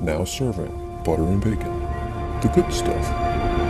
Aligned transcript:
now 0.00 0.24
serving 0.24 1.00
butter 1.04 1.24
and 1.24 1.42
bacon. 1.42 1.80
The 2.40 2.48
good 2.54 2.72
stuff. 2.72 3.67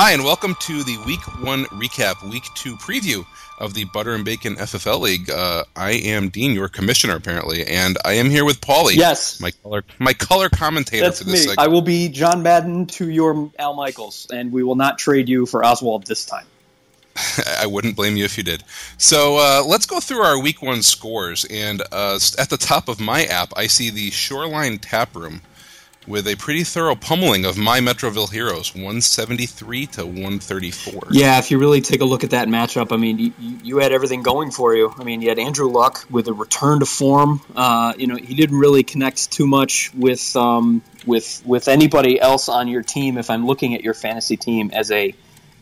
Hi, 0.00 0.12
and 0.12 0.22
welcome 0.22 0.54
to 0.60 0.84
the 0.84 0.96
Week 1.06 1.42
One 1.42 1.64
recap, 1.64 2.22
Week 2.30 2.44
Two 2.54 2.76
preview 2.76 3.26
of 3.58 3.74
the 3.74 3.82
Butter 3.82 4.14
and 4.14 4.24
Bacon 4.24 4.54
FFL 4.54 5.00
League. 5.00 5.28
Uh, 5.28 5.64
I 5.74 5.90
am 5.90 6.28
Dean, 6.28 6.52
your 6.52 6.68
commissioner, 6.68 7.16
apparently, 7.16 7.66
and 7.66 7.98
I 8.04 8.12
am 8.12 8.30
here 8.30 8.44
with 8.44 8.60
Paulie. 8.60 8.94
Yes, 8.94 9.40
my 9.40 9.50
color, 9.50 9.82
my 9.98 10.12
color 10.12 10.50
commentator 10.50 11.04
That's 11.04 11.18
for 11.18 11.24
this 11.24 11.32
me. 11.32 11.38
segment. 11.38 11.58
I 11.58 11.66
will 11.66 11.82
be 11.82 12.08
John 12.10 12.44
Madden 12.44 12.86
to 12.86 13.10
your 13.10 13.50
Al 13.58 13.74
Michaels, 13.74 14.28
and 14.32 14.52
we 14.52 14.62
will 14.62 14.76
not 14.76 15.00
trade 15.00 15.28
you 15.28 15.46
for 15.46 15.64
Oswald 15.64 16.06
this 16.06 16.24
time. 16.24 16.46
I 17.58 17.66
wouldn't 17.66 17.96
blame 17.96 18.16
you 18.16 18.24
if 18.24 18.38
you 18.38 18.44
did. 18.44 18.62
So 18.98 19.38
uh, 19.38 19.64
let's 19.66 19.86
go 19.86 19.98
through 19.98 20.20
our 20.20 20.40
Week 20.40 20.62
One 20.62 20.84
scores, 20.84 21.44
and 21.44 21.82
uh, 21.90 22.20
at 22.38 22.50
the 22.50 22.56
top 22.56 22.86
of 22.86 23.00
my 23.00 23.24
app, 23.24 23.52
I 23.56 23.66
see 23.66 23.90
the 23.90 24.12
Shoreline 24.12 24.78
Tap 24.78 25.16
Room 25.16 25.42
with 26.08 26.26
a 26.26 26.34
pretty 26.36 26.64
thorough 26.64 26.96
pummeling 26.96 27.44
of 27.44 27.58
my 27.58 27.80
Metroville 27.80 28.32
Heroes, 28.32 28.74
173 28.74 29.86
to 29.86 30.06
134. 30.06 31.08
Yeah, 31.10 31.38
if 31.38 31.50
you 31.50 31.58
really 31.58 31.82
take 31.82 32.00
a 32.00 32.04
look 32.04 32.24
at 32.24 32.30
that 32.30 32.48
matchup, 32.48 32.92
I 32.92 32.96
mean, 32.96 33.18
you, 33.18 33.32
you 33.62 33.78
had 33.78 33.92
everything 33.92 34.22
going 34.22 34.50
for 34.50 34.74
you. 34.74 34.92
I 34.98 35.04
mean, 35.04 35.20
you 35.20 35.28
had 35.28 35.38
Andrew 35.38 35.68
Luck 35.68 36.06
with 36.10 36.26
a 36.28 36.32
return 36.32 36.80
to 36.80 36.86
form. 36.86 37.40
Uh, 37.54 37.92
you 37.98 38.06
know, 38.06 38.16
he 38.16 38.34
didn't 38.34 38.58
really 38.58 38.82
connect 38.82 39.30
too 39.30 39.46
much 39.46 39.92
with 39.94 40.34
um, 40.34 40.82
with 41.06 41.42
with 41.44 41.68
anybody 41.68 42.18
else 42.18 42.48
on 42.48 42.68
your 42.68 42.82
team. 42.82 43.18
If 43.18 43.28
I'm 43.28 43.46
looking 43.46 43.74
at 43.74 43.84
your 43.84 43.94
fantasy 43.94 44.36
team 44.36 44.70
as 44.72 44.90
a 44.90 45.14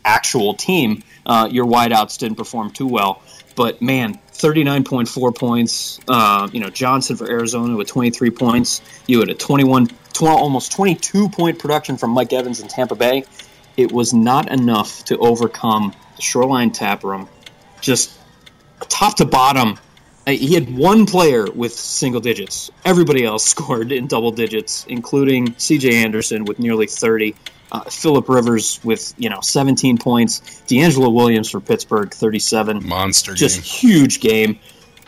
actual 0.05 0.53
team, 0.53 1.03
uh, 1.25 1.49
your 1.51 1.65
wideouts 1.65 2.17
didn't 2.17 2.37
perform 2.37 2.71
too 2.71 2.87
well. 2.87 3.21
But 3.55 3.81
man, 3.81 4.19
39.4 4.33 5.35
points. 5.35 5.99
Uh, 6.07 6.47
you 6.53 6.59
know, 6.59 6.69
Johnson 6.69 7.17
for 7.17 7.29
Arizona 7.29 7.75
with 7.75 7.87
23 7.87 8.29
points. 8.29 8.81
You 9.07 9.19
had 9.19 9.29
a 9.29 9.33
21 9.33 9.89
12, 10.17 10.39
almost 10.39 10.71
22 10.71 11.29
point 11.29 11.59
production 11.59 11.95
from 11.95 12.09
Mike 12.09 12.33
Evans 12.33 12.59
in 12.59 12.67
Tampa 12.67 12.95
Bay. 12.95 13.23
It 13.77 13.91
was 13.91 14.15
not 14.15 14.51
enough 14.51 15.05
to 15.05 15.17
overcome 15.19 15.93
the 16.15 16.21
Shoreline 16.23 16.71
Tap 16.71 17.03
Room. 17.03 17.29
Just 17.81 18.17
top 18.89 19.17
to 19.17 19.25
bottom, 19.25 19.77
uh, 20.25 20.31
he 20.31 20.55
had 20.55 20.75
one 20.75 21.05
player 21.05 21.45
with 21.51 21.71
single 21.71 22.19
digits. 22.19 22.71
Everybody 22.83 23.25
else 23.25 23.45
scored 23.49 23.91
in 23.91 24.07
double 24.07 24.31
digits, 24.31 24.87
including 24.89 25.53
C.J. 25.59 26.03
Anderson 26.03 26.45
with 26.45 26.57
nearly 26.57 26.87
30. 26.87 27.35
Uh, 27.69 27.81
Philip 27.81 28.27
Rivers 28.27 28.79
with 28.83 29.13
you 29.17 29.29
know 29.29 29.41
17 29.41 29.99
points. 29.99 30.39
DeAngelo 30.67 31.13
Williams 31.13 31.51
for 31.51 31.59
Pittsburgh 31.59 32.11
37. 32.11 32.87
Monster 32.87 33.35
Just 33.35 33.57
game. 33.57 33.63
huge 33.91 34.19
game. 34.19 34.59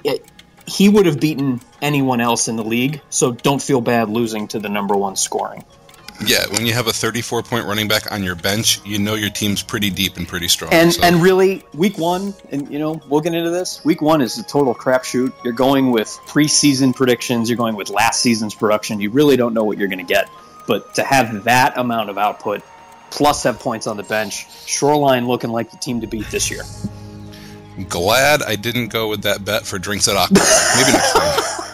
It, 0.04 0.24
he 0.70 0.88
would 0.88 1.06
have 1.06 1.20
beaten 1.20 1.62
anyone 1.82 2.22
else 2.22 2.48
in 2.48 2.56
the 2.56 2.64
league, 2.64 3.02
so 3.10 3.32
don't 3.32 3.62
feel 3.62 3.82
bad 3.82 4.10
losing 4.10 4.48
to 4.50 4.60
the 4.60 4.70
number 4.70 4.96
one 4.96 5.16
scoring. 5.16 5.66
Yeah, 6.26 6.46
when 6.52 6.66
you 6.66 6.74
have 6.74 6.88
a 6.88 6.94
34 6.94 7.44
point 7.44 7.66
running 7.66 7.88
back 7.88 8.12
on 8.12 8.24
your 8.24 8.36
bench, 8.36 8.86
you 8.86 9.00
know 9.00 9.16
your 9.16 9.30
team's 9.30 9.64
pretty 9.64 9.90
deep 9.90 10.18
and 10.18 10.28
pretty 10.28 10.50
strong. 10.50 10.72
And 10.74 10.94
so. 10.94 11.02
and 11.02 11.22
really, 11.22 11.64
week 11.74 11.98
one, 11.98 12.34
and 12.52 12.70
you 12.72 12.78
know 12.78 13.02
we'll 13.08 13.22
get 13.22 13.34
into 13.34 13.50
this. 13.50 13.84
Week 13.86 14.02
one 14.02 14.22
is 14.22 14.38
a 14.38 14.44
total 14.44 14.76
crapshoot. 14.76 15.34
You're 15.44 15.54
going 15.54 15.92
with 15.92 16.10
preseason 16.28 16.94
predictions. 16.94 17.50
You're 17.50 17.58
going 17.58 17.76
with 17.76 17.90
last 17.90 18.22
season's 18.22 18.54
production. 18.54 19.00
You 19.00 19.12
really 19.12 19.38
don't 19.38 19.54
know 19.54 19.64
what 19.64 19.78
you're 19.78 19.88
going 19.88 20.06
to 20.06 20.14
get. 20.14 20.30
But 20.68 20.94
to 20.96 21.04
have 21.04 21.46
that 21.46 21.78
amount 21.78 22.10
of 22.10 22.18
output, 22.18 22.64
plus 23.12 23.44
have 23.44 23.60
points 23.60 23.88
on 23.88 23.96
the 23.96 24.04
bench, 24.04 24.46
Shoreline 24.68 25.26
looking 25.26 25.52
like 25.52 25.72
the 25.72 25.78
team 25.78 26.02
to 26.02 26.08
beat 26.08 26.28
this 26.28 26.52
year. 26.52 26.64
Glad 27.86 28.42
I 28.44 28.56
didn't 28.56 28.88
go 28.88 29.08
with 29.10 29.24
that 29.24 29.46
bet 29.46 29.66
for 29.66 29.80
drinks 29.80 30.08
at 30.08 30.16
Aqua. 30.16 30.36
Maybe 30.78 30.92
next 30.92 31.14
time. 31.14 31.56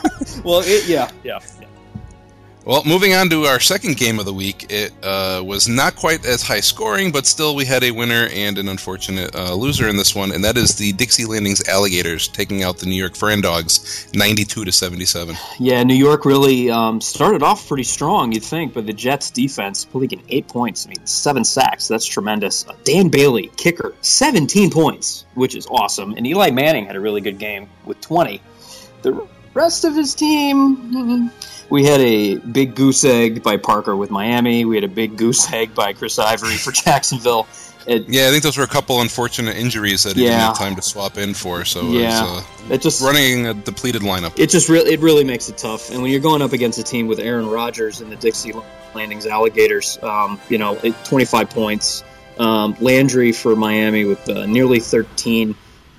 Well, 0.43 0.61
it, 0.63 0.88
yeah, 0.88 1.09
yeah, 1.23 1.39
yeah. 1.39 1.54
Well, 2.66 2.81
moving 2.84 3.14
on 3.14 3.30
to 3.30 3.46
our 3.46 3.59
second 3.59 3.96
game 3.98 4.18
of 4.18 4.26
the 4.26 4.34
week, 4.34 4.66
it 4.72 4.92
uh, 5.03 5.44
was 5.46 5.68
not 5.68 5.96
quite 5.96 6.26
as 6.26 6.42
high 6.42 6.62
scoring, 6.62 7.12
but 7.12 7.28
still 7.28 7.53
we 7.53 7.64
had 7.64 7.84
a 7.84 7.92
winner 7.92 8.28
and 8.34 8.58
an 8.58 8.70
unfortunate 8.70 9.36
uh, 9.36 9.53
loser 9.53 9.88
in 9.88 9.98
this 9.98 10.16
one, 10.16 10.31
and 10.31 10.44
that 10.44 10.58
is 10.58 10.74
the 10.74 10.92
Dixie 10.94 11.26
Landings 11.26 11.68
Alligators 11.68 12.28
taking 12.28 12.64
out 12.64 12.80
the 12.80 12.88
New 12.88 12.96
York 12.96 13.16
Fran 13.16 13.42
Dogs, 13.42 14.08
92 14.16 14.66
to 14.66 14.72
77. 14.72 15.36
Yeah, 15.59 15.84
New 15.84 15.94
York 15.94 16.26
really 16.26 16.72
um, 16.72 17.00
started 17.02 17.44
off 17.44 17.68
pretty 17.68 17.84
strong, 17.84 18.31
you'd 18.31 18.44
think, 18.44 18.74
but 18.74 18.88
the 18.88 18.94
Jets' 18.94 19.30
defense 19.30 19.86
pulling 19.86 20.24
eight 20.30 20.47
points. 20.47 20.88
I 20.88 20.90
mean, 20.90 21.06
seven 21.06 21.46
sacks. 21.46 21.88
That's 21.88 22.06
tremendous. 22.08 22.68
Uh, 22.68 22.74
Dan 22.84 23.09
Bailey, 23.09 23.52
kicker, 23.58 23.94
17 24.02 24.72
points, 24.72 25.26
which 25.36 25.53
is 25.53 25.68
awesome. 25.68 26.16
And 26.18 26.26
Eli 26.26 26.50
Manning 26.50 26.88
had 26.88 26.96
a 26.96 27.00
really 27.00 27.22
good 27.22 27.38
game 27.38 27.70
with 27.86 28.02
20. 28.02 28.42
The 29.03 29.28
rest 29.55 29.83
of 29.85 29.95
his 29.95 30.13
team, 30.13 31.31
we 31.69 31.83
had 31.83 31.99
a 32.01 32.35
big 32.38 32.75
goose 32.75 33.03
egg 33.03 33.41
by 33.41 33.57
Parker 33.57 33.95
with 33.95 34.11
Miami. 34.11 34.66
We 34.66 34.75
had 34.75 34.83
a 34.83 34.88
big 34.89 35.17
goose 35.17 35.51
egg 35.51 35.73
by 35.73 35.93
Chris 35.93 36.19
Ivory 36.19 36.57
for 36.57 36.71
Jacksonville. 36.83 37.47
It, 37.88 38.07
Yeah, 38.09 38.27
I 38.27 38.31
think 38.31 38.43
those 38.43 38.57
were 38.57 38.63
a 38.63 38.67
couple 38.67 38.99
unfortunate 39.01 39.57
injuries 39.57 40.03
that 40.03 40.16
he 40.16 40.23
didn't 40.23 40.39
have 40.39 40.57
time 40.57 40.75
to 40.75 40.81
swap 40.81 41.17
in 41.17 41.33
for, 41.35 41.66
so 41.66 41.81
Yeah. 41.83 41.99
it 42.19 42.31
was 42.31 42.41
uh, 42.71 42.73
it 42.73 42.81
just 42.81 43.01
running 43.01 43.47
a 43.47 43.53
depleted 43.53 44.01
lineup. 44.01 44.38
it 44.39 44.49
just 44.49 44.69
really 44.69 44.91
it 44.93 44.99
really 45.01 45.23
makes 45.23 45.49
it 45.49 45.57
tough. 45.57 45.91
And 45.91 46.01
when 46.01 46.11
you're 46.11 46.19
going 46.19 46.41
up 46.41 46.51
against 46.53 46.79
a 46.79 46.83
team 46.83 47.07
with 47.07 47.19
Aaron 47.19 47.47
Rodgers 47.47 48.01
and 48.01 48.11
the 48.11 48.16
Dixie 48.16 48.53
Landings 48.95 49.25
Alligators, 49.27 49.99
um, 50.03 50.39
you 50.49 50.57
know, 50.57 50.75
25 51.05 51.49
points. 51.49 52.03
Um, 52.37 52.75
Landry 52.81 53.31
for 53.31 53.55
Miami 53.55 54.03
with 54.03 54.27
uh, 54.29 54.45
nearly 54.45 54.79
13. 54.81 55.55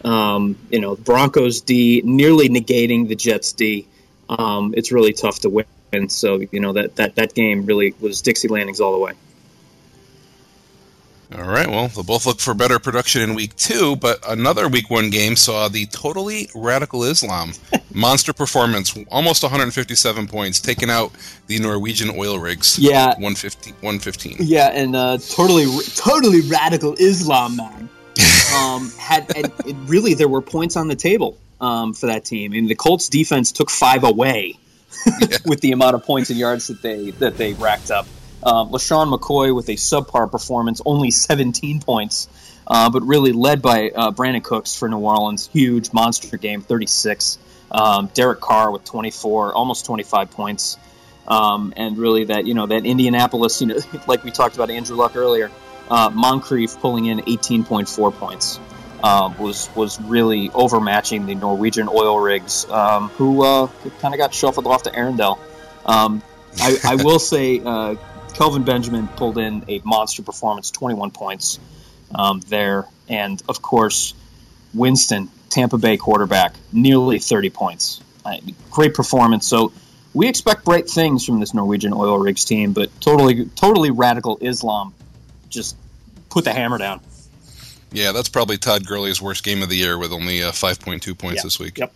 Um, 0.06 0.56
you 0.70 0.80
know, 0.80 0.94
Broncos 0.94 1.60
D 1.60 2.00
nearly 2.04 2.48
negating 2.48 3.08
the 3.08 3.16
Jets 3.16 3.52
D. 3.52 3.86
Um, 4.28 4.72
it's 4.76 4.92
really 4.92 5.12
tough 5.12 5.40
to 5.40 5.50
win. 5.50 5.66
So 6.08 6.40
you 6.52 6.60
know 6.60 6.72
that 6.74 6.96
that 6.96 7.16
that 7.16 7.34
game 7.34 7.66
really 7.66 7.94
was 8.00 8.22
Dixie 8.22 8.48
Landings 8.48 8.80
all 8.80 8.92
the 8.92 8.98
way. 8.98 9.12
All 11.34 11.42
right, 11.42 11.66
well, 11.66 11.88
they'll 11.88 12.04
both 12.04 12.24
look 12.24 12.38
for 12.38 12.54
better 12.54 12.78
production 12.78 13.20
in 13.20 13.34
week 13.34 13.56
two, 13.56 13.96
but 13.96 14.20
another 14.28 14.68
week 14.68 14.90
one 14.90 15.10
game 15.10 15.34
saw 15.34 15.66
the 15.66 15.86
totally 15.86 16.48
radical 16.54 17.02
Islam 17.02 17.52
monster 17.92 18.32
performance, 18.32 18.96
almost 19.10 19.42
157 19.42 20.28
points, 20.28 20.60
taking 20.60 20.88
out 20.88 21.10
the 21.48 21.58
Norwegian 21.58 22.10
oil 22.16 22.38
rigs. 22.38 22.78
Yeah. 22.78 23.06
150, 23.06 23.72
115. 23.72 24.36
Yeah, 24.38 24.70
and 24.72 24.94
uh, 24.94 25.18
totally, 25.18 25.66
totally 25.96 26.42
radical 26.42 26.94
Islam 26.94 27.56
man. 27.56 27.88
Um, 28.56 28.90
had 28.98 29.30
and 29.36 29.52
it 29.66 29.76
really 29.86 30.14
there 30.14 30.28
were 30.28 30.42
points 30.42 30.76
on 30.76 30.88
the 30.88 30.96
table 30.96 31.38
um, 31.60 31.94
for 31.94 32.06
that 32.06 32.24
team, 32.24 32.52
and 32.52 32.68
the 32.68 32.74
Colts 32.74 33.08
defense 33.08 33.52
took 33.52 33.70
five 33.70 34.04
away 34.04 34.58
with 35.46 35.60
the 35.60 35.72
amount 35.72 35.94
of 35.94 36.04
points 36.04 36.30
and 36.30 36.38
yards 36.38 36.68
that 36.68 36.82
they 36.82 37.10
that 37.12 37.36
they 37.36 37.54
racked 37.54 37.90
up. 37.90 38.06
Um, 38.42 38.70
LeSean 38.70 39.12
McCoy 39.12 39.54
with 39.54 39.68
a 39.68 39.72
subpar 39.72 40.30
performance, 40.30 40.80
only 40.86 41.10
17 41.10 41.80
points, 41.80 42.28
uh, 42.66 42.90
but 42.90 43.02
really 43.02 43.32
led 43.32 43.60
by 43.60 43.90
uh, 43.90 44.12
Brandin 44.12 44.44
Cooks 44.44 44.76
for 44.76 44.88
New 44.88 44.98
Orleans. 44.98 45.48
Huge 45.48 45.92
monster 45.92 46.36
game, 46.36 46.62
36. 46.62 47.38
Um, 47.70 48.08
Derek 48.14 48.40
Carr 48.40 48.70
with 48.70 48.84
24, 48.84 49.54
almost 49.54 49.84
25 49.86 50.30
points. 50.30 50.76
Um, 51.26 51.72
and 51.76 51.98
really 51.98 52.24
that, 52.24 52.46
you 52.46 52.54
know, 52.54 52.66
that 52.66 52.86
Indianapolis, 52.86 53.60
you 53.60 53.66
know, 53.66 53.78
like 54.06 54.22
we 54.22 54.30
talked 54.30 54.54
about 54.54 54.70
Andrew 54.70 54.96
Luck 54.96 55.16
earlier, 55.16 55.50
uh, 55.88 56.10
Moncrief 56.12 56.78
pulling 56.78 57.06
in 57.06 57.18
18.4 57.20 58.12
points. 58.14 58.60
Uh, 59.02 59.32
was 59.38 59.68
was 59.76 60.00
really 60.00 60.48
overmatching 60.48 61.26
the 61.26 61.34
Norwegian 61.34 61.88
oil 61.88 62.18
rigs, 62.18 62.68
um, 62.70 63.08
who 63.10 63.44
uh, 63.44 63.68
kind 64.00 64.14
of 64.14 64.18
got 64.18 64.32
shuffled 64.32 64.66
off 64.66 64.84
to 64.84 64.90
Arendelle. 64.90 65.38
Um, 65.84 66.22
I, 66.58 66.78
I 66.82 66.94
will 67.04 67.18
say 67.18 67.60
uh, 67.64 67.96
Kelvin 68.34 68.64
Benjamin 68.64 69.06
pulled 69.06 69.38
in 69.38 69.64
a 69.68 69.80
monster 69.84 70.22
performance, 70.22 70.70
21 70.70 71.10
points 71.10 71.60
um, 72.14 72.40
there, 72.48 72.86
and 73.08 73.40
of 73.48 73.60
course 73.60 74.14
Winston, 74.72 75.28
Tampa 75.50 75.78
Bay 75.78 75.96
quarterback, 75.98 76.54
nearly 76.72 77.18
30 77.18 77.50
points. 77.50 78.00
Great 78.70 78.94
performance. 78.94 79.46
So 79.46 79.72
we 80.14 80.28
expect 80.28 80.64
great 80.64 80.88
things 80.88 81.24
from 81.24 81.40
this 81.40 81.54
Norwegian 81.54 81.92
oil 81.92 82.18
rigs 82.18 82.44
team, 82.44 82.72
but 82.72 82.90
totally 83.00 83.44
totally 83.54 83.90
radical 83.90 84.38
Islam 84.40 84.94
just 85.48 85.76
put 86.30 86.44
the 86.44 86.52
hammer 86.52 86.78
down. 86.78 87.00
Yeah, 87.92 88.12
that's 88.12 88.28
probably 88.28 88.58
Todd 88.58 88.86
Gurley's 88.86 89.22
worst 89.22 89.44
game 89.44 89.62
of 89.62 89.68
the 89.68 89.76
year 89.76 89.98
with 89.98 90.12
only 90.12 90.42
uh, 90.42 90.50
5.2 90.52 91.16
points 91.16 91.36
Yeah. 91.36 91.42
this 91.42 91.58
week. 91.58 91.78
Yep. 91.78 91.92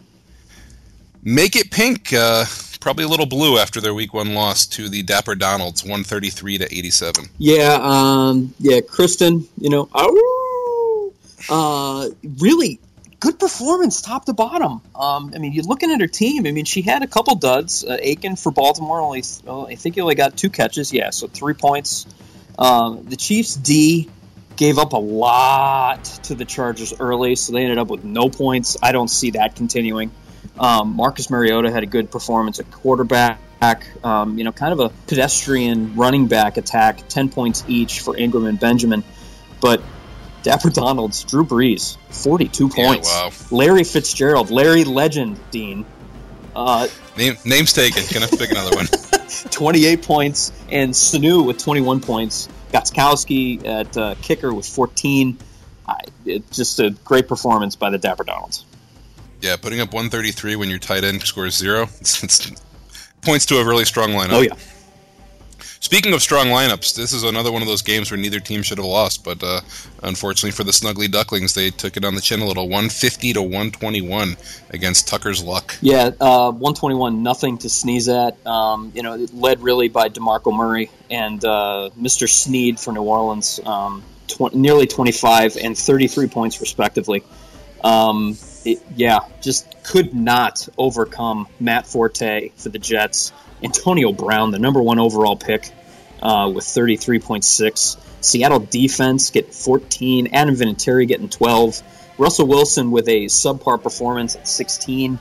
Make 1.23 1.57
it 1.57 1.71
pink. 1.71 2.13
Uh, 2.13 2.45
probably 2.81 3.05
a 3.05 3.09
little 3.09 3.27
blue 3.27 3.59
after 3.59 3.81
their 3.81 3.93
week 3.93 4.15
one 4.15 4.33
loss 4.35 4.65
to 4.67 4.89
the 4.89 5.03
Dapper 5.03 5.35
Donalds, 5.35 5.83
133 5.83 6.59
to 6.59 6.65
87. 6.75 7.27
Yeah, 7.39 7.79
um, 7.83 8.55
yeah, 8.59 8.81
Kristen, 8.81 9.47
you 9.61 9.69
know, 9.69 9.89
ow, 9.95 11.13
uh, 11.51 12.09
really 12.39 12.81
good 13.19 13.39
performance 13.39 14.01
top 14.01 14.25
to 14.25 14.33
bottom. 14.33 14.81
Um, 14.95 15.31
I 15.35 15.39
mean, 15.39 15.53
you're 15.53 15.65
looking 15.65 15.91
at 15.91 16.01
her 16.01 16.07
team. 16.07 16.47
I 16.47 16.53
mean, 16.53 16.65
she 16.65 16.81
had 16.81 17.03
a 17.03 17.07
couple 17.07 17.35
duds. 17.35 17.85
Uh, 17.85 17.99
Aiken 18.01 18.37
for 18.37 18.51
Baltimore 18.51 19.01
only, 19.01 19.23
well, 19.45 19.67
I 19.67 19.75
think 19.75 19.97
he 19.97 20.01
only 20.01 20.15
got 20.15 20.39
two 20.39 20.49
catches. 20.49 20.91
Yeah, 20.93 21.11
so 21.11 21.27
three 21.27 21.55
points. 21.55 22.07
Um, 22.61 23.05
the 23.05 23.17
Chiefs 23.17 23.55
D 23.57 24.09
gave 24.57 24.79
up 24.79 24.93
a 24.93 24.99
lot 24.99 26.05
to 26.05 26.35
the 26.35 26.45
Chargers 26.45 26.93
early, 27.01 27.35
so 27.35 27.53
they 27.53 27.63
ended 27.63 27.79
up 27.79 27.89
with 27.89 28.05
no 28.05 28.29
points. 28.29 28.77
I 28.83 28.93
don't 28.93 29.09
see 29.09 29.31
that 29.31 29.57
continuing. 29.57 30.11
Um, 30.59 30.95
Marcus 30.95 31.31
Mariota 31.31 31.71
had 31.71 31.83
a 31.83 31.87
good 31.87 32.11
performance 32.11 32.61
at 32.61 32.71
quarterback. 32.71 33.41
Um, 34.05 34.39
you 34.39 34.45
know, 34.45 34.53
kind 34.53 34.73
of 34.73 34.81
a 34.81 34.91
pedestrian 35.07 35.95
running 35.97 36.27
back 36.27 36.57
attack, 36.57 37.09
10 37.09 37.31
points 37.31 37.65
each 37.69 38.01
for 38.01 38.17
Ingram 38.17 38.47
and 38.47 38.61
Benjamin. 38.61 39.03
But 39.61 39.83
Dapper 40.43 40.71
Donalds, 40.71 41.25
Drew 41.25 41.45
Brees, 41.45 41.97
42 42.11 42.69
points. 42.69 43.11
Yeah, 43.11 43.27
wow. 43.27 43.33
Larry 43.51 43.85
Fitzgerald, 43.85 44.51
Larry 44.51 44.85
Legend, 44.85 45.39
Dean, 45.51 45.85
uh, 46.55 46.89
Name, 47.17 47.37
name's 47.45 47.73
taken. 47.73 48.03
Gonna 48.13 48.29
pick 48.29 48.51
another 48.51 48.75
one. 48.77 48.87
28 49.51 50.03
points, 50.03 50.53
and 50.71 50.93
Sanu 50.93 51.45
with 51.47 51.59
21 51.59 52.01
points. 52.01 52.49
Gostkowski 52.73 53.65
at 53.67 53.97
uh, 53.97 54.15
kicker 54.23 54.55
with 54.55 54.67
14. 54.67 55.39
I, 55.89 56.01
it's 56.25 56.57
just 56.57 56.79
a 56.79 56.91
great 57.05 57.27
performance 57.27 57.75
by 57.77 57.91
the 57.91 57.99
Dapper 57.99 58.25
Donalds. 58.25 58.65
Yeah, 59.41 59.57
putting 59.57 59.81
up 59.81 59.93
133 59.93 60.57
when 60.57 60.69
your 60.69 60.79
tight 60.79 61.05
end 61.05 61.23
scores 61.23 61.57
zero. 61.57 61.89
It's, 62.01 62.23
it's 62.23 62.53
points 63.23 63.47
to 63.47 63.59
a 63.59 63.65
really 63.65 63.85
strong 63.85 64.11
lineup. 64.11 64.33
Oh, 64.33 64.41
yeah. 64.41 64.55
Speaking 65.83 66.13
of 66.13 66.21
strong 66.21 66.49
lineups, 66.49 66.95
this 66.95 67.15
is 67.15 67.23
another 67.23 67.51
one 67.51 67.63
of 67.63 67.69
those 67.69 67.81
games 67.81 68.11
where 68.11 68.21
neither 68.21 68.39
team 68.39 68.63
should 68.63 68.77
have 68.77 68.87
lost, 68.87 69.25
but 69.25 69.43
uh, 69.43 69.63
unfortunately 70.03 70.51
for 70.51 70.63
the 70.63 70.73
Snuggly 70.73 71.11
Ducklings, 71.11 71.55
they 71.55 71.71
took 71.71 71.97
it 71.97 72.05
on 72.05 72.15
the 72.15 72.21
chin 72.21 72.41
a 72.41 72.47
little, 72.47 72.65
150 72.65 73.33
to 73.33 73.41
121 73.41 74.37
against 74.69 75.09
Tucker's 75.09 75.43
Luck. 75.43 75.79
Yeah, 75.81 76.11
uh, 76.21 76.53
121, 76.53 77.23
nothing 77.23 77.57
to 77.59 77.71
sneeze 77.71 78.11
at. 78.11 78.47
Um, 78.47 78.93
you 78.95 79.03
know, 79.03 79.27
led 79.33 79.63
really 79.63 79.89
by 79.89 80.11
DeMarco 80.11 80.55
Murray 80.55 80.91
and 81.11 81.43
uh, 81.43 81.89
Mr. 81.99 82.29
Snead 82.29 82.79
for 82.79 82.93
New 82.93 83.03
Orleans, 83.03 83.59
um, 83.65 84.03
tw- 84.29 84.55
nearly 84.55 84.87
25 84.87 85.57
and 85.57 85.79
33 85.79 86.29
points 86.29 86.61
respectively. 86.61 87.25
Um, 87.83 88.37
it, 88.67 88.83
yeah, 88.97 89.21
just 89.41 89.83
could 89.83 90.13
not 90.13 90.69
overcome 90.77 91.49
Matt 91.59 91.87
Forte 91.87 92.51
for 92.57 92.69
the 92.69 92.79
Jets. 92.79 93.33
Antonio 93.63 94.13
Brown, 94.13 94.51
the 94.51 94.59
number 94.59 94.83
one 94.83 94.99
overall 94.99 95.37
pick, 95.37 95.71
uh, 96.23 96.51
with 96.55 96.65
33.6. 96.65 97.97
Seattle 98.21 98.61
defense 98.61 99.31
getting 99.31 99.51
14. 99.51 100.29
Adam 100.33 100.55
Vinatieri 100.55 101.07
getting 101.07 101.29
12. 101.29 101.83
Russell 102.19 102.47
Wilson 102.47 102.91
with 102.91 103.09
a 103.09 103.27
subpar 103.27 103.83
performance 103.83 104.37
at 104.37 104.47
16. 104.47 105.19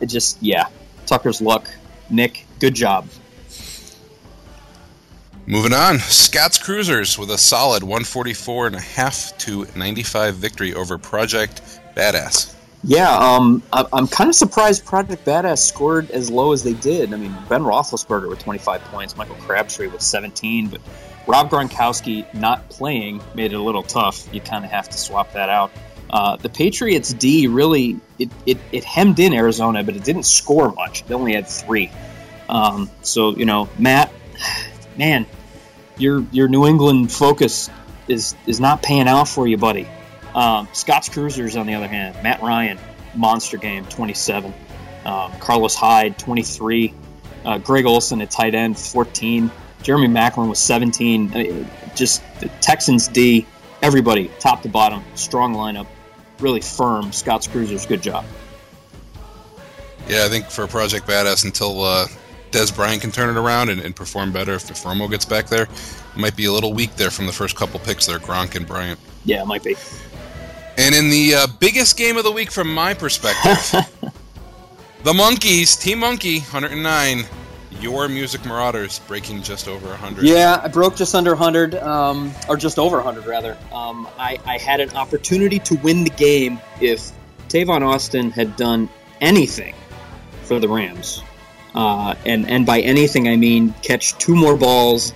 It 0.00 0.06
just, 0.06 0.42
yeah, 0.42 0.68
Tucker's 1.06 1.40
luck. 1.40 1.68
Nick, 2.10 2.46
good 2.58 2.74
job. 2.74 3.08
Moving 5.48 5.72
on, 5.72 6.00
Scott's 6.00 6.58
Cruisers 6.58 7.16
with 7.16 7.30
a 7.30 7.38
solid 7.38 7.84
144 7.84 8.66
and 8.66 8.76
a 8.76 8.80
half 8.80 9.36
to 9.38 9.64
95 9.76 10.34
victory 10.34 10.74
over 10.74 10.98
Project 10.98 11.62
Badass. 11.96 12.55
Yeah, 12.86 13.10
um, 13.18 13.64
I- 13.72 13.84
I'm 13.92 14.06
kind 14.06 14.30
of 14.30 14.36
surprised 14.36 14.84
Project 14.84 15.24
Badass 15.24 15.58
scored 15.58 16.08
as 16.12 16.30
low 16.30 16.52
as 16.52 16.62
they 16.62 16.74
did. 16.74 17.12
I 17.12 17.16
mean, 17.16 17.36
Ben 17.48 17.62
Roethlisberger 17.62 18.28
with 18.28 18.38
25 18.38 18.80
points, 18.84 19.16
Michael 19.16 19.34
Crabtree 19.36 19.88
with 19.88 20.00
17, 20.00 20.68
but 20.68 20.80
Rob 21.26 21.50
Gronkowski 21.50 22.32
not 22.32 22.68
playing 22.68 23.20
made 23.34 23.52
it 23.52 23.56
a 23.56 23.62
little 23.62 23.82
tough. 23.82 24.32
You 24.32 24.40
kind 24.40 24.64
of 24.64 24.70
have 24.70 24.88
to 24.88 24.96
swap 24.96 25.32
that 25.32 25.48
out. 25.48 25.72
Uh, 26.10 26.36
the 26.36 26.48
Patriots 26.48 27.12
D 27.12 27.48
really 27.48 27.98
it, 28.20 28.30
it, 28.46 28.58
it 28.70 28.84
hemmed 28.84 29.18
in 29.18 29.32
Arizona, 29.32 29.82
but 29.82 29.96
it 29.96 30.04
didn't 30.04 30.22
score 30.22 30.70
much. 30.72 31.04
They 31.06 31.14
only 31.14 31.34
had 31.34 31.48
three. 31.48 31.90
Um, 32.48 32.88
so 33.02 33.34
you 33.36 33.44
know, 33.44 33.68
Matt, 33.80 34.12
man, 34.96 35.26
your 35.98 36.24
your 36.30 36.46
New 36.46 36.64
England 36.66 37.10
focus 37.10 37.68
is 38.06 38.36
is 38.46 38.60
not 38.60 38.80
paying 38.84 39.08
out 39.08 39.26
for 39.26 39.48
you, 39.48 39.56
buddy. 39.56 39.88
Um, 40.36 40.68
Scott's 40.72 41.08
Cruisers, 41.08 41.56
on 41.56 41.66
the 41.66 41.74
other 41.74 41.88
hand, 41.88 42.14
Matt 42.22 42.42
Ryan, 42.42 42.78
monster 43.14 43.56
game, 43.56 43.86
27. 43.86 44.52
Um, 45.06 45.32
Carlos 45.40 45.74
Hyde, 45.74 46.18
23. 46.18 46.92
Uh, 47.44 47.58
Greg 47.58 47.86
Olsen 47.86 48.20
at 48.20 48.30
tight 48.30 48.54
end, 48.54 48.78
14. 48.78 49.50
Jeremy 49.82 50.08
Maclin 50.08 50.48
was 50.48 50.58
17. 50.58 51.30
I 51.30 51.42
mean, 51.42 51.70
just 51.94 52.22
the 52.40 52.48
Texans 52.60 53.08
D, 53.08 53.46
everybody, 53.82 54.30
top 54.38 54.62
to 54.62 54.68
bottom, 54.68 55.02
strong 55.14 55.54
lineup, 55.54 55.86
really 56.38 56.60
firm. 56.60 57.12
Scott's 57.12 57.46
Cruisers, 57.46 57.86
good 57.86 58.02
job. 58.02 58.24
Yeah, 60.08 60.24
I 60.24 60.28
think 60.28 60.46
for 60.50 60.66
Project 60.66 61.06
Badass, 61.06 61.44
until 61.44 61.82
uh, 61.82 62.06
Dez 62.50 62.74
Bryant 62.74 63.00
can 63.00 63.10
turn 63.10 63.34
it 63.34 63.40
around 63.40 63.70
and, 63.70 63.80
and 63.80 63.96
perform 63.96 64.32
better, 64.32 64.52
if, 64.52 64.70
if 64.70 64.82
Romo 64.82 65.10
gets 65.10 65.24
back 65.24 65.46
there, 65.46 65.66
might 66.14 66.36
be 66.36 66.44
a 66.44 66.52
little 66.52 66.72
weak 66.72 66.94
there 66.96 67.10
from 67.10 67.26
the 67.26 67.32
first 67.32 67.56
couple 67.56 67.80
picks 67.80 68.06
there, 68.06 68.18
Gronk 68.18 68.54
and 68.54 68.66
Bryant. 68.66 69.00
Yeah, 69.24 69.42
it 69.42 69.46
might 69.46 69.64
be. 69.64 69.76
And 70.78 70.94
in 70.94 71.08
the 71.08 71.34
uh, 71.34 71.46
biggest 71.58 71.96
game 71.96 72.16
of 72.16 72.24
the 72.24 72.32
week 72.32 72.50
from 72.50 72.72
my 72.72 72.92
perspective, 72.92 74.12
the 75.04 75.14
Monkeys, 75.14 75.76
Team 75.76 76.00
Monkey, 76.00 76.40
109. 76.40 77.24
Your 77.80 78.08
Music 78.08 78.44
Marauders 78.46 79.00
breaking 79.00 79.42
just 79.42 79.68
over 79.68 79.88
100. 79.88 80.24
Yeah, 80.24 80.60
I 80.62 80.68
broke 80.68 80.96
just 80.96 81.14
under 81.14 81.32
100, 81.32 81.74
um, 81.74 82.32
or 82.48 82.56
just 82.56 82.78
over 82.78 82.96
100, 82.96 83.26
rather. 83.26 83.56
Um, 83.72 84.08
I, 84.18 84.38
I 84.46 84.56
had 84.56 84.80
an 84.80 84.90
opportunity 84.96 85.58
to 85.60 85.74
win 85.76 86.04
the 86.04 86.10
game 86.10 86.58
if 86.80 87.10
Tavon 87.48 87.82
Austin 87.82 88.30
had 88.30 88.56
done 88.56 88.88
anything 89.20 89.74
for 90.44 90.58
the 90.58 90.68
Rams. 90.68 91.22
Uh, 91.74 92.14
and, 92.24 92.48
and 92.48 92.64
by 92.64 92.80
anything, 92.80 93.28
I 93.28 93.36
mean 93.36 93.74
catch 93.82 94.16
two 94.16 94.34
more 94.34 94.56
balls, 94.56 95.12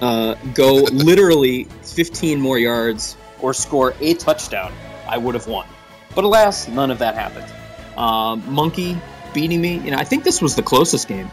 uh, 0.00 0.34
go 0.54 0.74
literally 0.92 1.64
15 1.82 2.40
more 2.40 2.58
yards, 2.58 3.16
or 3.40 3.52
score 3.52 3.94
a 4.00 4.14
touchdown. 4.14 4.72
I 5.10 5.18
would 5.18 5.34
have 5.34 5.46
won. 5.46 5.66
But 6.14 6.24
alas, 6.24 6.68
none 6.68 6.90
of 6.90 6.98
that 6.98 7.14
happened. 7.14 7.52
Um, 7.98 8.42
Monkey 8.52 8.96
beating 9.34 9.60
me. 9.60 9.78
You 9.78 9.90
know, 9.90 9.98
I 9.98 10.04
think 10.04 10.24
this 10.24 10.40
was 10.40 10.54
the 10.54 10.62
closest 10.62 11.08
game 11.08 11.30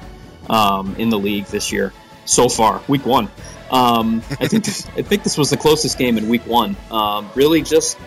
um, 0.50 0.96
in 0.98 1.10
the 1.10 1.18
league 1.18 1.46
this 1.46 1.72
year 1.72 1.94
so 2.26 2.50
far, 2.50 2.82
week 2.88 3.06
one. 3.06 3.30
Um, 3.72 4.22
I 4.40 4.48
think 4.48 4.66
this, 4.66 4.88
I 4.98 5.02
think 5.02 5.24
this 5.24 5.38
was 5.38 5.50
the 5.50 5.58
closest 5.58 5.98
game 5.98 6.18
in 6.18 6.28
week 6.28 6.46
one. 6.46 6.76
Um, 6.92 7.30
really, 7.36 7.62
just 7.62 7.98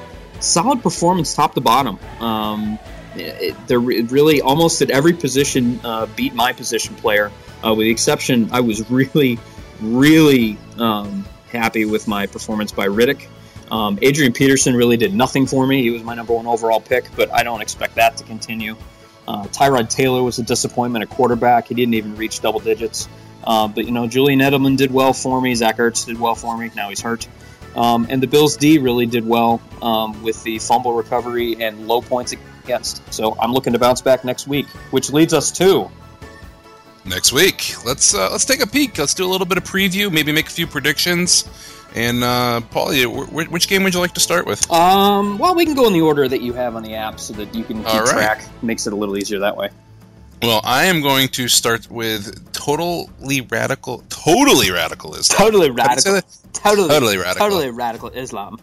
solid 0.40 0.82
performance, 0.82 1.34
top 1.34 1.54
to 1.54 1.60
bottom. 1.60 1.98
Um, 2.20 2.78
it, 3.14 3.56
they're 3.66 3.80
really 3.80 4.40
almost 4.40 4.82
at 4.82 4.90
every 4.90 5.12
position 5.12 5.80
uh, 5.84 6.06
beat 6.16 6.34
my 6.34 6.52
position 6.52 6.94
player, 6.96 7.30
uh, 7.64 7.74
with 7.74 7.86
the 7.86 7.90
exception. 7.90 8.48
I 8.52 8.60
was 8.60 8.90
really, 8.90 9.38
really 9.80 10.56
um, 10.78 11.26
happy 11.50 11.84
with 11.84 12.08
my 12.08 12.26
performance 12.26 12.72
by 12.72 12.86
Riddick. 12.86 13.26
Um, 13.70 13.98
Adrian 14.02 14.32
Peterson 14.32 14.74
really 14.74 14.96
did 14.96 15.14
nothing 15.14 15.46
for 15.46 15.66
me. 15.66 15.82
He 15.82 15.90
was 15.90 16.02
my 16.02 16.14
number 16.14 16.32
one 16.32 16.46
overall 16.46 16.80
pick, 16.80 17.04
but 17.16 17.32
I 17.32 17.42
don't 17.42 17.60
expect 17.60 17.94
that 17.96 18.16
to 18.16 18.24
continue. 18.24 18.76
Uh, 19.28 19.44
Tyrod 19.44 19.88
Taylor 19.88 20.22
was 20.22 20.38
a 20.38 20.42
disappointment 20.42 21.02
at 21.02 21.10
quarterback. 21.10 21.68
He 21.68 21.74
didn't 21.74 21.94
even 21.94 22.16
reach 22.16 22.40
double 22.40 22.60
digits. 22.60 23.08
Uh, 23.44 23.68
but, 23.68 23.84
you 23.84 23.92
know, 23.92 24.06
Julian 24.06 24.40
Edelman 24.40 24.76
did 24.76 24.92
well 24.92 25.12
for 25.12 25.40
me. 25.40 25.54
Zach 25.54 25.76
Ertz 25.78 26.04
did 26.06 26.18
well 26.18 26.34
for 26.34 26.58
me. 26.58 26.70
Now 26.74 26.88
he's 26.88 27.00
hurt. 27.00 27.28
Um, 27.76 28.06
and 28.10 28.20
the 28.20 28.26
Bills 28.26 28.56
D 28.56 28.78
really 28.78 29.06
did 29.06 29.26
well 29.26 29.60
um, 29.80 30.20
with 30.22 30.42
the 30.42 30.58
fumble 30.58 30.94
recovery 30.94 31.62
and 31.62 31.86
low 31.86 32.00
points 32.00 32.34
against. 32.64 33.14
So 33.14 33.36
I'm 33.40 33.52
looking 33.52 33.72
to 33.72 33.78
bounce 33.78 34.00
back 34.00 34.24
next 34.24 34.48
week, 34.48 34.66
which 34.90 35.12
leads 35.12 35.32
us 35.32 35.52
to 35.52 35.90
Next 37.04 37.32
week, 37.32 37.74
let's 37.84 38.14
uh, 38.14 38.30
let's 38.30 38.44
take 38.44 38.62
a 38.62 38.66
peek. 38.66 38.98
Let's 38.98 39.14
do 39.14 39.24
a 39.24 39.30
little 39.30 39.46
bit 39.46 39.58
of 39.58 39.64
preview, 39.64 40.12
maybe 40.12 40.32
make 40.32 40.46
a 40.48 40.50
few 40.50 40.66
predictions. 40.66 41.48
And 41.94 42.22
uh, 42.22 42.60
Paulie, 42.70 43.04
wh- 43.04 43.50
which 43.50 43.68
game 43.68 43.82
would 43.82 43.94
you 43.94 44.00
like 44.00 44.14
to 44.14 44.20
start 44.20 44.46
with? 44.46 44.70
Um, 44.70 45.38
well, 45.38 45.54
we 45.54 45.64
can 45.64 45.74
go 45.74 45.86
in 45.86 45.92
the 45.92 46.02
order 46.02 46.28
that 46.28 46.40
you 46.40 46.52
have 46.52 46.76
on 46.76 46.82
the 46.82 46.94
app 46.94 47.18
so 47.18 47.32
that 47.34 47.54
you 47.54 47.64
can 47.64 47.78
keep 47.78 47.86
right. 47.86 48.06
track. 48.06 48.44
Makes 48.62 48.86
it 48.86 48.92
a 48.92 48.96
little 48.96 49.16
easier 49.16 49.40
that 49.40 49.56
way. 49.56 49.70
Well, 50.42 50.60
I 50.64 50.84
am 50.84 51.02
going 51.02 51.28
to 51.30 51.48
start 51.48 51.90
with 51.90 52.52
totally 52.52 53.40
radical, 53.42 54.04
totally 54.08 54.70
radical 54.70 55.14
Islam. 55.14 55.38
Totally 55.38 55.68
How 55.68 55.88
do 55.88 55.94
you 55.94 56.00
say 56.00 56.12
radical. 56.12 56.40
Totally, 56.52 56.88
Totally 56.88 57.16
radical. 57.18 57.48
Totally 57.48 57.70
radical 57.70 58.08
Islam. 58.10 58.60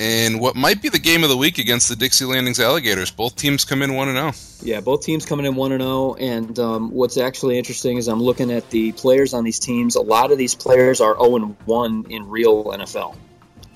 And 0.00 0.40
what 0.40 0.56
might 0.56 0.80
be 0.80 0.88
the 0.88 0.98
game 0.98 1.24
of 1.24 1.28
the 1.28 1.36
week 1.36 1.58
against 1.58 1.90
the 1.90 1.94
Dixie 1.94 2.24
Landings 2.24 2.58
Alligators. 2.58 3.10
Both 3.10 3.36
teams 3.36 3.66
come 3.66 3.82
in 3.82 3.92
one 3.92 4.08
and 4.08 4.16
oh. 4.16 4.30
zero. 4.30 4.66
Yeah, 4.66 4.80
both 4.80 5.02
teams 5.02 5.26
coming 5.26 5.44
in 5.44 5.56
one 5.56 5.72
and 5.72 5.82
zero. 5.82 6.14
And 6.14 6.58
um, 6.58 6.90
what's 6.90 7.18
actually 7.18 7.58
interesting 7.58 7.98
is 7.98 8.08
I'm 8.08 8.22
looking 8.22 8.50
at 8.50 8.70
the 8.70 8.92
players 8.92 9.34
on 9.34 9.44
these 9.44 9.58
teams. 9.58 9.96
A 9.96 10.00
lot 10.00 10.32
of 10.32 10.38
these 10.38 10.54
players 10.54 11.02
are 11.02 11.14
zero 11.16 11.36
and 11.36 11.56
one 11.66 12.06
in 12.08 12.26
real 12.30 12.64
NFL, 12.64 13.14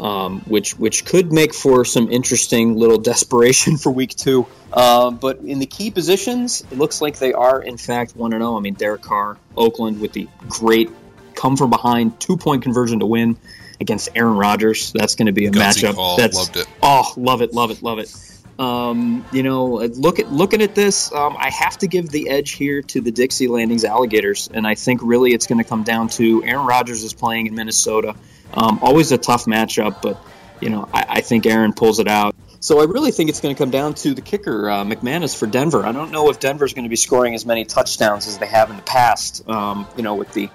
um, 0.01 0.41
which 0.47 0.79
which 0.79 1.05
could 1.05 1.31
make 1.31 1.53
for 1.53 1.85
some 1.85 2.11
interesting 2.11 2.75
little 2.75 2.99
desperation 3.13 3.77
for 3.77 3.93
week 3.93 4.17
two. 4.17 4.47
Uh, 4.73 5.11
but 5.11 5.41
in 5.41 5.59
the 5.59 5.67
key 5.67 5.91
positions, 5.91 6.63
it 6.71 6.79
looks 6.79 7.03
like 7.03 7.19
they 7.19 7.35
are 7.35 7.63
in 7.63 7.77
fact 7.77 8.17
one 8.17 8.33
and 8.33 8.41
zero. 8.41 8.57
I 8.57 8.61
mean, 8.61 8.75
Derek 8.75 9.03
Carr, 9.03 9.37
Oakland 9.59 10.01
with 10.01 10.13
the 10.15 10.27
great 10.49 10.91
come 11.35 11.55
from 11.55 11.69
behind 11.69 12.19
two 12.19 12.39
point 12.39 12.63
conversion 12.63 13.01
to 13.01 13.07
win 13.07 13.37
against 13.81 14.09
Aaron 14.15 14.37
Rodgers. 14.37 14.93
That's 14.93 15.15
going 15.15 15.27
to 15.27 15.33
be 15.33 15.47
a 15.47 15.51
Gutsy 15.51 15.85
matchup. 15.85 15.95
call. 15.95 16.17
That's 16.17 16.37
Loved 16.37 16.57
it. 16.57 16.67
Oh, 16.83 17.13
love 17.17 17.43
it, 17.43 17.53
love 17.53 17.71
it, 17.71 17.83
love 17.83 17.99
it. 17.99 18.13
Um, 18.59 19.25
you 19.33 19.43
know, 19.43 19.67
look 19.67 20.21
at 20.21 20.31
looking 20.33 20.63
at 20.63 20.75
this, 20.75 21.13
um, 21.13 21.37
I 21.39 21.51
have 21.51 21.77
to 21.79 21.89
give 21.89 22.11
the 22.11 22.29
edge 22.29 22.53
here 22.53 22.83
to 22.83 23.01
the 23.01 23.11
Dixie 23.11 23.49
Landings 23.49 23.85
Alligators, 23.85 24.49
and 24.55 24.67
I 24.67 24.77
think 24.77 25.01
really 25.03 25.33
it's 25.33 25.47
going 25.47 25.59
to 25.59 25.69
come 25.69 25.83
down 25.83 26.09
to 26.11 26.43
Aaron 26.45 26.65
Rodgers 26.65 27.03
is 27.03 27.13
playing 27.13 27.47
in 27.47 27.55
Minnesota. 27.55 28.15
Um, 28.55 28.79
always 28.81 29.11
a 29.11 29.19
tough 29.19 29.47
matchup, 29.47 30.01
but 30.03 30.21
you 30.61 30.71
know, 30.71 30.89
I, 30.93 31.07
I, 31.09 31.21
think 31.21 31.47
Aaron 31.47 31.73
pulls 31.73 31.99
it 31.99 32.07
out. 32.07 32.37
So 32.61 32.81
I 32.81 32.85
really 32.85 33.11
think 33.11 33.29
it's 33.29 33.41
going 33.41 33.55
to 33.55 33.59
come 33.59 33.71
down 33.71 33.95
to 33.95 34.15
the 34.15 34.23
kicker, 34.23 34.71
uh, 34.71 34.85
McManus 34.85 35.37
for 35.37 35.47
Denver. 35.47 35.85
I 35.85 35.91
don't 35.91 36.13
know 36.13 36.31
if 36.31 36.39
Denver's 36.39 36.73
going 36.73 36.85
to 36.85 36.89
be 36.89 36.97
scoring 36.97 37.35
as 37.35 37.45
many 37.45 37.65
touchdowns 37.65 38.29
as 38.29 38.39
they 38.39 38.47
have 38.47 38.71
in 38.71 38.77
the 38.77 38.83
past. 38.83 39.47
Um, 39.49 39.87
you 39.97 40.03
know, 40.03 40.15
with 40.15 40.33
the 40.33 40.49